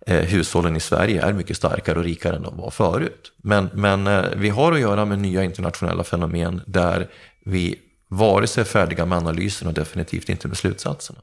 [0.07, 3.31] eh hushållen i Sverige är mycket starkare och rikare än de var förut.
[3.37, 7.07] Men, men eh, vi har att göra med nya internationella fenomen där
[7.45, 7.79] vi
[8.11, 11.19] vare sig färdiga med analysen och definitivt inte med slutsatserna.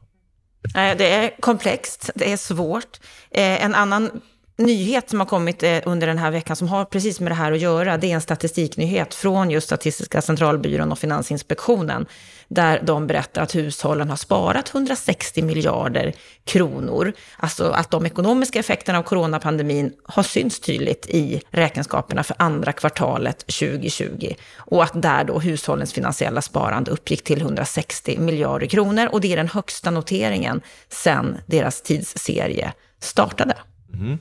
[0.74, 3.01] Det är komplext, det är svårt.
[3.30, 4.20] Eh, en annan
[4.59, 7.53] nyhet som har kommit eh, under den här veckan som har precis med det här
[7.53, 12.07] att göra, det är en statistiknyhet från just Statistiska centralbyrån och Finansinspektionen,
[12.49, 16.13] där de berättar att hushållen har sparat 160 miljarder
[16.45, 17.13] kronor.
[17.37, 23.39] Alltså att de ekonomiska effekterna av coronapandemin har synts tydligt i räkenskaperna för andra kvartalet
[23.39, 29.33] 2020 och att där då hushållens finansiella sparande uppgick till 160 miljarder kronor och det
[29.33, 33.55] är den högsta noteringen sedan deras tidsserie startade.
[33.95, 34.18] Mm.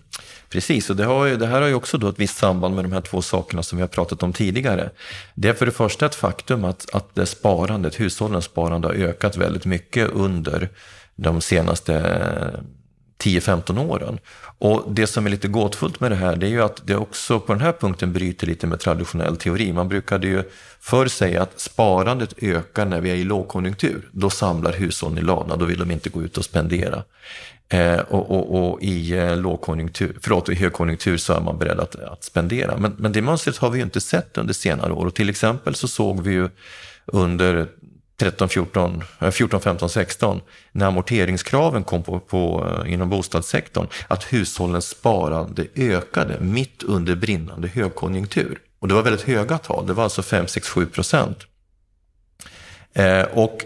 [0.49, 2.85] Precis, och det, har ju, det, här har ju också då ett visst samband med
[2.85, 4.89] de här två sakerna som vi har pratat om tidigare.
[5.35, 9.37] Det är för det första ett faktum att, att det sparandet, hushållens sparande har ökat
[9.37, 10.69] väldigt mycket under
[11.15, 12.59] de senaste eh,
[13.17, 14.19] 10-15 åren.
[14.59, 17.39] Och det som är lite gåtfullt med det här, det är ju att det också
[17.39, 19.73] på den här punkten bryter lite med traditionell teori.
[19.73, 20.43] Man brukade ju
[20.79, 24.09] förr säga att sparandet ökar när vi är i lågkonjunktur.
[24.11, 27.03] Då samlar hushållen i ladorna, då vill de inte gå ut och spendera.
[27.69, 31.95] Eh, och, och, och, i eh, lågkonjunktur, förlåt, i högkonjunktur så är man beredd att,
[31.95, 32.77] att spendera.
[32.77, 35.05] Men, men det mönstret har vi ju inte sett under senare år.
[35.05, 36.49] Och till exempel så såg vi ju
[37.05, 37.67] under
[38.19, 40.41] 13, 14, 14 15, 16,
[40.71, 47.67] när amorteringskraven kom på, på, eh, inom bostadssektorn, att hushållens sparande ökade mitt under brinnande
[47.67, 48.59] högkonjunktur.
[48.79, 51.37] Och det var väldigt höga tal, det var alltså 5, 6, 7 procent.
[52.93, 53.65] Eh, och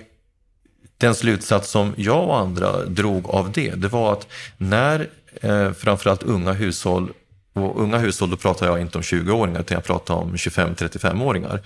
[1.01, 4.27] den slutsats som jag och andra drog av det, det var att
[4.57, 5.09] när
[5.41, 7.09] eh, framförallt unga hushåll
[7.53, 11.61] och unga hushåll, då pratar jag inte om 20-åringar, utan jag pratar om 25-35-åringar.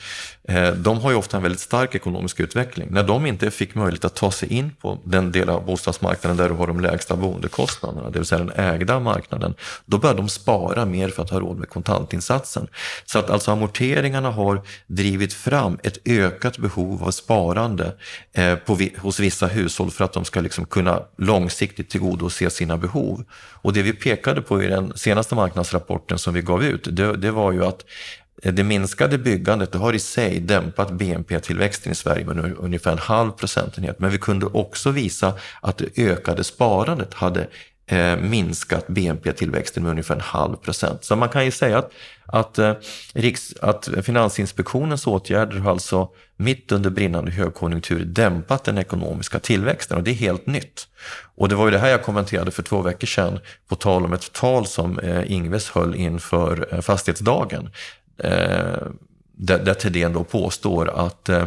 [0.47, 2.87] Eh, de har ju ofta en väldigt stark ekonomisk utveckling.
[2.91, 6.49] När de inte fick möjlighet att ta sig in på den del av bostadsmarknaden där
[6.49, 9.53] du har de lägsta boendekostnaderna, det vill säga den ägda marknaden,
[9.85, 12.67] då börjar de spara mer för att ha råd med kontantinsatsen.
[13.05, 17.95] Så att alltså amorteringarna har drivit fram ett ökat behov av sparande
[18.33, 23.23] eh, på, hos vissa hushåll för att de ska liksom kunna långsiktigt tillgodose sina behov.
[23.65, 25.35] Och det vi pekade på i den senaste
[25.75, 27.85] rapporten som vi gav ut, det, det var ju att
[28.43, 32.97] eh, det minskade byggandet det har i sig dämpat BNP-tillväxten i Sverige med ungefär en
[32.97, 33.99] halv procentenhet.
[33.99, 37.47] Men vi kunde också visa att det ökade sparandet hade
[37.87, 41.03] eh, minskat BNP-tillväxten med ungefär en halv procent.
[41.03, 41.91] Så man kan ju säga att,
[42.25, 42.73] att, eh,
[43.13, 50.03] Riks, att Finansinspektionens åtgärder har alltså mitt under brinnande högkonjunktur dämpat den ekonomiska tillväxten och
[50.03, 50.87] det är helt nytt.
[51.35, 54.13] Och det var ju det här jag kommenterade för två veckor sedan på tal om
[54.13, 57.69] ett tal som eh, Ingves höll inför eh, fastighetsdagen.
[58.17, 58.77] Eh,
[59.37, 61.45] där, där Thedéen då påstår att eh,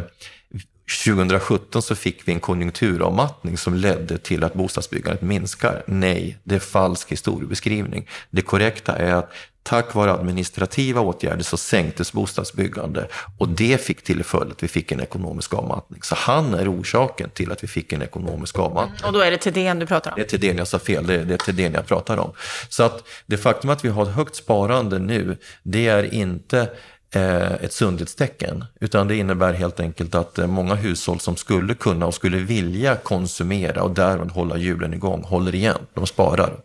[0.89, 5.83] 2017 så fick vi en konjunkturavmattning som ledde till att bostadsbyggandet minskar.
[5.87, 8.07] Nej, det är falsk historiebeskrivning.
[8.29, 9.31] Det korrekta är att
[9.63, 14.91] tack vare administrativa åtgärder så sänktes bostadsbyggande och det fick till följd att vi fick
[14.91, 16.01] en ekonomisk avmattning.
[16.03, 19.05] Så han är orsaken till att vi fick en ekonomisk avmattning.
[19.05, 20.15] Och då är det Thedéen du pratar om?
[20.15, 22.31] Det är Thedéen, jag sa fel, det är, det är Thedéen jag pratar om.
[22.69, 26.69] Så att det faktum att vi har ett högt sparande nu, det är inte
[27.15, 32.13] ett sundhetstecken, utan det innebär helt enkelt att eh, många hushåll som skulle kunna och
[32.13, 36.57] skulle vilja konsumera och därmed hålla hjulen igång håller igen, de sparar.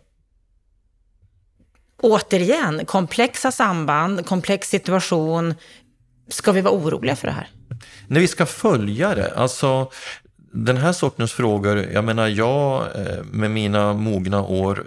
[2.01, 5.55] Återigen, komplexa samband, komplex situation.
[6.27, 7.49] Ska vi vara oroliga för det här?
[8.07, 9.33] Nej, vi ska följa det.
[9.35, 9.91] Alltså,
[10.51, 14.85] den här sortens frågor, jag menar jag eh, med mina mogna år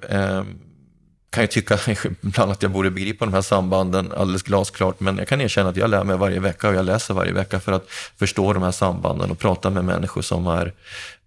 [1.30, 1.78] kan ju tycka
[2.22, 5.76] ibland att jag borde begripa de här sambanden alldeles glasklart, men jag kan erkänna att
[5.76, 8.70] jag lär mig varje vecka och jag läser varje vecka för att förstå de här
[8.70, 10.72] sambanden och prata med människor som är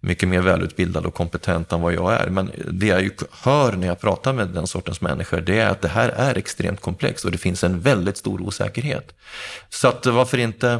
[0.00, 2.30] mycket mer välutbildade och kompetenta än vad jag är.
[2.30, 5.80] Men det jag ju hör när jag pratar med den sortens människor, det är att
[5.80, 9.14] det här är extremt komplext och det finns en väldigt stor osäkerhet.
[9.70, 10.78] Så att varför inte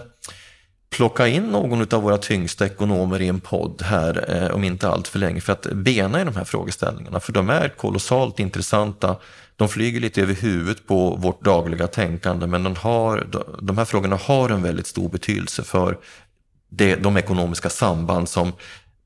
[0.92, 5.08] plocka in någon av våra tyngsta ekonomer i en podd här eh, om inte allt
[5.08, 7.20] för länge för att bena i de här frågeställningarna.
[7.20, 9.16] För de är kolossalt intressanta.
[9.56, 13.26] De flyger lite över huvudet på vårt dagliga tänkande men de, har,
[13.62, 15.98] de här frågorna har en väldigt stor betydelse för
[16.68, 18.52] det, de ekonomiska samband som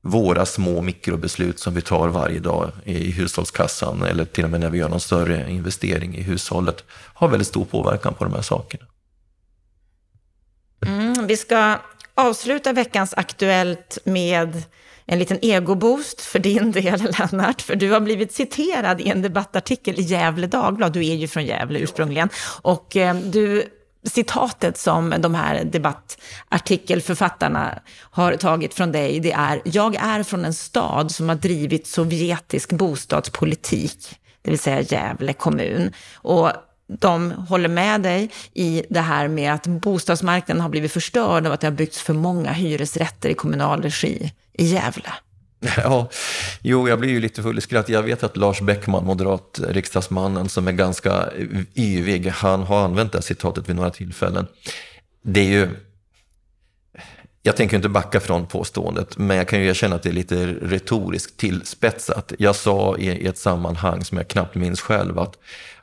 [0.01, 4.69] våra små mikrobeslut som vi tar varje dag i hushållskassan eller till och med när
[4.69, 8.85] vi gör någon större investering i hushållet har väldigt stor påverkan på de här sakerna.
[10.85, 11.79] Mm, vi ska
[12.15, 14.63] avsluta veckans Aktuellt med
[15.05, 17.61] en liten egoboost för din del, Lennart.
[17.61, 20.93] För du har blivit citerad i en debattartikel i Gävle Dagblad.
[20.93, 22.29] Du är ju från Gävle ursprungligen.
[22.61, 23.63] Och eh, du,
[24.03, 30.53] citatet som de här debattartikelförfattarna har tagit från dig, det är “Jag är från en
[30.53, 35.91] stad som har drivit sovjetisk bostadspolitik” det vill säga Gävle kommun.
[36.15, 36.51] Och
[36.87, 41.61] de håller med dig i det här med att bostadsmarknaden har blivit förstörd av att
[41.61, 45.13] det har byggts för många hyresrätter i kommunal regi i Gävle.
[45.77, 46.09] Ja,
[46.61, 47.89] jo, jag blir ju lite full i skratt.
[47.89, 51.29] Jag vet att Lars Bäckman, moderat riksdagsmannen, som är ganska
[51.75, 54.47] yvig, han har använt det här citatet vid några tillfällen.
[55.21, 55.69] Det är ju...
[57.43, 60.45] Jag tänker inte backa från påståendet, men jag kan ju erkänna att det är lite
[60.45, 62.31] retoriskt tillspetsat.
[62.39, 65.37] Jag sa i ett sammanhang som jag knappt minns själv att,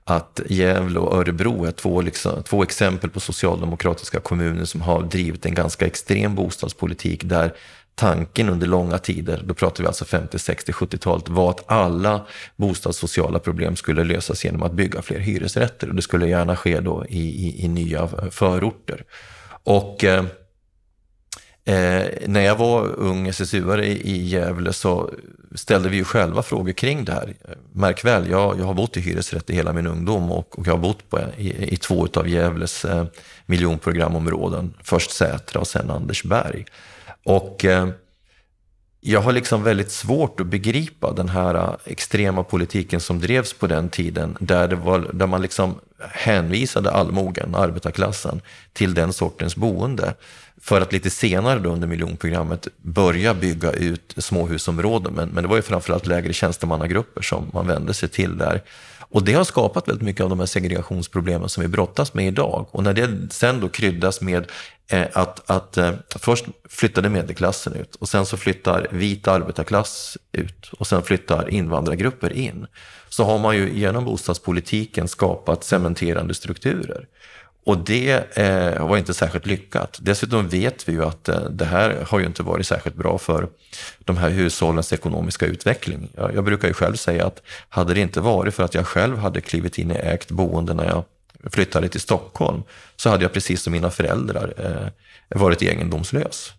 [0.05, 5.47] att Gävle och Örebro är två, liksom, två exempel på socialdemokratiska kommuner som har drivit
[5.47, 7.55] en ganska extrem bostadspolitik där
[7.95, 12.27] tanken under långa tider, då pratar vi alltså 50, 60, 70-talet, var att alla
[12.57, 15.89] bostadssociala problem skulle lösas genom att bygga fler hyresrätter.
[15.89, 19.05] Och det skulle gärna ske då i, i, i nya förorter.
[19.65, 20.25] Och eh,
[21.65, 25.11] eh när jag var ung SSU-are i Gävle så
[25.55, 27.35] ställde vi ju själva frågor kring det här.
[27.73, 30.73] Märk väl, jag, jag har bott i hyresrätt i hela min ungdom och, och jag
[30.73, 33.05] har bott på, i, i två av Gävles eh,
[33.47, 34.75] miljonprogramområden.
[34.83, 36.65] Först Sätra och sen Andersberg.
[37.25, 37.89] Och eh,
[39.01, 43.67] jag har liksom väldigt svårt att begripa den här eh, extrema politiken som drevs på
[43.67, 45.75] den tiden, där, det var, där man liksom
[46.11, 48.41] hänvisade allmogen, arbetarklassen,
[48.73, 50.15] till den sortens boende.
[50.65, 55.15] För att lite senare då under miljonprogrammet börja bygga ut småhusområden.
[55.15, 58.63] Men, men det var ju framförallt lägre tjänstemannagrupper som man vände sig till där.
[58.99, 62.67] Och det har skapat väldigt mycket av de här segregationsproblemen som vi brottas med idag.
[62.71, 64.47] Och när det sen då kryddas med
[64.91, 70.71] eh, att, att eh, först flyttade medelklassen ut och sen så flyttar vit arbetarklass ut
[70.79, 72.67] och sen flyttar invandrargrupper in.
[73.09, 77.07] Så har man ju genom bostadspolitiken skapat cementerande strukturer.
[77.65, 79.99] Och det eh, var inte särskilt lyckat.
[80.03, 83.49] Dessutom vet vi ju att eh, det här har ju inte varit särskilt bra för
[83.99, 86.09] de här hushållens ekonomiska utveckling.
[86.17, 89.19] Jag, jag, brukar ju själv säga att hade det inte varit för att jag själv
[89.19, 91.05] hade klivit in i ägt boende när jag
[91.53, 92.63] flyttade till Stockholm
[92.97, 96.53] så hade jag precis som mina föräldrar eh, varit egendomslös.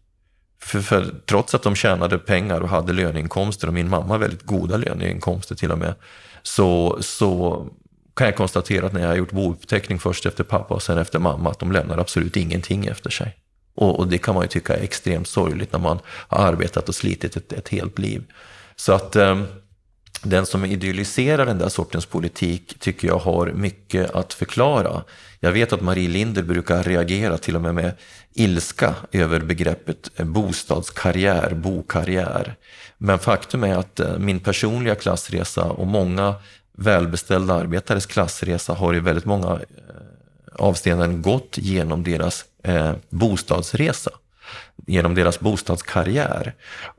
[0.61, 4.77] För, för, trots att de tjänade pengar och hade löneinkomster och min mamma väldigt goda
[4.77, 5.95] löneinkomster till och med,
[6.43, 7.65] så, så
[8.15, 11.19] kan jag konstatera att när jag har gjort bouppteckning först efter pappa och sen efter
[11.19, 13.35] mamma, att de lämnar absolut ingenting efter sig.
[13.75, 16.95] Och, och det kan man ju tycka är extremt sorgligt när man har arbetat och
[16.95, 18.23] slitit ett, ett helt liv.
[18.75, 19.41] Så att eh,
[20.23, 25.03] den som idealiserar den där sortens politik tycker jag har mycket att förklara.
[25.39, 27.91] Jag vet att Marie Linder brukar reagera till och med med
[28.33, 32.55] ilska över begreppet eh, bostadskarriär, bokarriär.
[32.97, 36.35] Men faktum är att eh, min personliga klassresa och många
[36.77, 39.59] välbeställda arbetares klassresa har i väldigt många eh,
[40.53, 44.11] avseenden gått genom deras eh, bostadsresa,
[44.87, 46.53] genom deras bostadskarriär.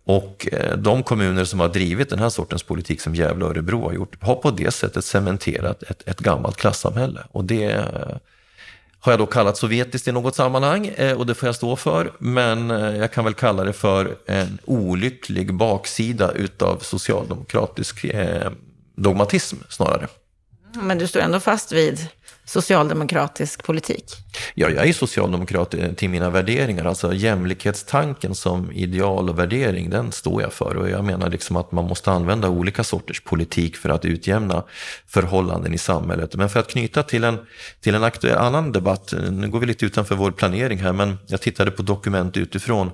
[0.05, 3.85] Och eh, de kommuner som har drivit den här sortens politik som Gävle och Örebro
[3.85, 7.21] har gjort, har på det sättet cementerat ett, ett gammalt klassamhälle.
[7.33, 8.17] Och det eh,
[9.01, 12.13] har jag då kallat sovjetiskt i något sammanhang eh, och det får jag stå för.
[12.19, 18.51] Men eh, jag kan väl kalla det för en olycklig baksida utav socialdemokratisk eh,
[18.97, 20.09] dogmatism snarare.
[20.75, 22.09] Men du står ändå fast vid
[22.45, 24.05] socialdemokratisk politik?
[24.55, 26.85] Ja, jag är socialdemokrat till mina värderingar.
[26.85, 30.77] Alltså jämlikhetstanken som ideal och värdering, den står jag för.
[30.77, 34.63] Och jag menar liksom att man måste använda olika sorters politik för att utjämna
[35.07, 36.35] förhållanden i samhället.
[36.35, 37.39] Men för att knyta till en,
[37.81, 41.41] till en aktuell, annan debatt, nu går vi lite utanför vår planering här, men jag
[41.41, 42.91] tittade på dokument utifrån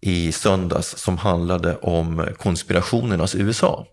[0.00, 3.86] i söndags som handlade om konspirationernas USA.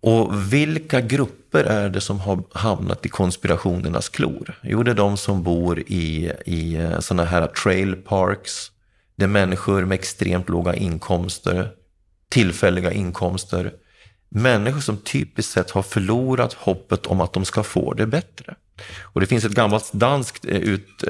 [0.00, 4.60] Och vilka grupper är det som har hamnat i konspirationernas klor?
[4.62, 8.70] Jo, det är de som bor i, i eh, sådana här trail parks.
[9.16, 11.70] Det är människor med extremt låga inkomster,
[12.28, 13.72] tillfälliga inkomster.
[14.28, 18.54] Människor som typiskt sett har förlorat hoppet om att de ska få det bättre.
[19.02, 21.04] Och det finns ett gammalt danskt eh, ut,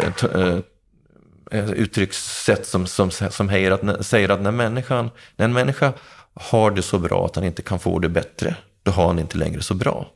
[1.51, 5.93] eh, uttryckssätt som, som, som säger att, säger att när, människan, när en människa
[6.35, 8.57] har det så bra att han inte kan få det bättre,
[8.89, 10.11] då har han inte längre så bra.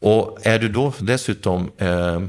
[0.00, 2.20] Och är du då dessutom eh,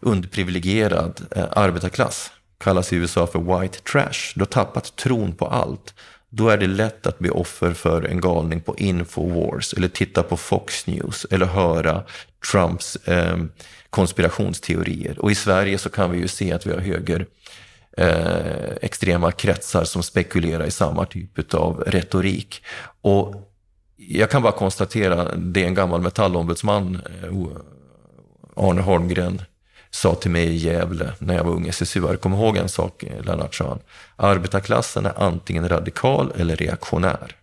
[0.00, 5.94] underprivilegierad eh, arbetarklass, kallas i USA för white trash, du har tappat tron på allt,
[6.30, 10.36] då är det lätt att bli offer för en galning på Infowars eller titta på
[10.36, 12.02] Fox News eller höra
[12.52, 13.38] Trumps eh,
[13.90, 15.18] konspirationsteorier.
[15.18, 17.26] Och i Sverige så kan vi ju se att vi har höger
[17.96, 22.62] eh, extrema kretsar som spekulerar i samma typ av retorik.
[23.02, 23.49] Och
[24.08, 27.46] jag kan bara konstatera, det en gammal metallombudsman, eh,
[28.56, 29.42] Arne Holmgren,
[29.90, 32.16] sa till mig i Gävle när jag var ung SSU-are.
[32.16, 33.78] Kom ihåg en sak, eh, Lennart, sa han.
[34.16, 37.36] Arbetarklassen är antingen radikal eller reaktionär.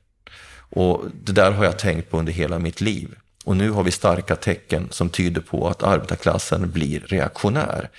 [0.69, 3.15] Och det där har jag tänkt på under hela mitt liv.
[3.45, 7.89] Och nu har vi starka tecken som tyder på att arbetarklassen blir reaktionär.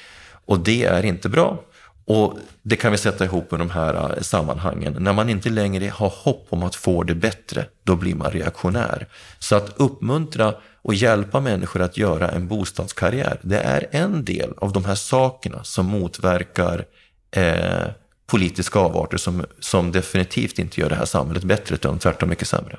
[0.44, 1.62] Och det är inte bra.
[2.08, 4.96] Och det kan vi sätta ihop med de här eh, sammanhangen.
[5.00, 9.06] När man inte längre har hopp om att få det bättre, då blir man reaktionär.
[9.38, 14.72] Så att uppmuntra och hjälpa människor att göra en bostadskarriär, det är en del av
[14.72, 16.84] de här sakerna som motverkar
[17.30, 17.86] eh,
[18.26, 22.78] politiska avarter som, som definitivt inte gör det här samhället bättre, utan tvärtom mycket sämre.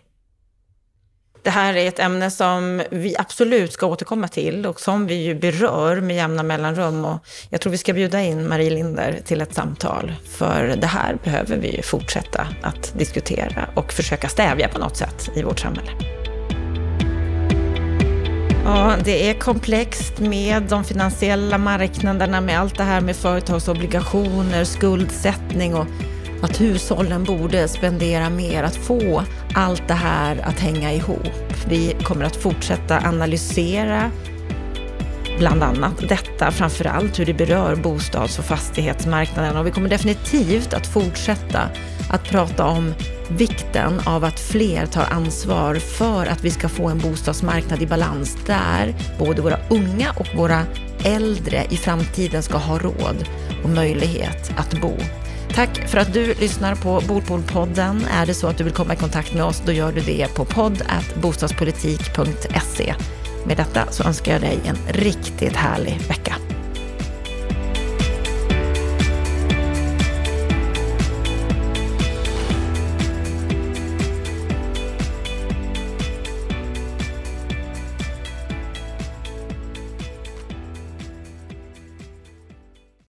[1.43, 5.35] Det här är ett ämne som vi absolut ska återkomma till och som vi ju
[5.35, 7.05] berör med jämna mellanrum.
[7.05, 10.13] Och jag tror vi ska bjuda in Marie Linder till ett samtal.
[10.37, 15.29] För det här behöver vi ju fortsätta att diskutera och försöka stävja på något sätt
[15.35, 15.91] i vårt samhälle.
[18.65, 25.75] Ja, det är komplext med de finansiella marknaderna, med allt det här med företagsobligationer, skuldsättning
[25.75, 25.85] och
[26.41, 29.23] att hushållen borde spendera mer, att få
[29.53, 31.53] allt det här att hänga ihop.
[31.67, 34.11] Vi kommer att fortsätta analysera
[35.39, 39.57] bland annat detta, framför allt hur det berör bostads och fastighetsmarknaden.
[39.57, 41.69] Och vi kommer definitivt att fortsätta
[42.09, 42.93] att prata om
[43.29, 48.37] vikten av att fler tar ansvar för att vi ska få en bostadsmarknad i balans
[48.45, 50.65] där både våra unga och våra
[51.03, 53.25] äldre i framtiden ska ha råd
[53.63, 54.93] och möjlighet att bo.
[55.53, 58.05] Tack för att du lyssnar på Bordpoolpodden.
[58.11, 60.35] Är det så att du vill komma i kontakt med oss, då gör du det
[60.35, 62.95] på podd.bostadspolitik.se.
[63.45, 66.35] Med detta så önskar jag dig en riktigt härlig vecka.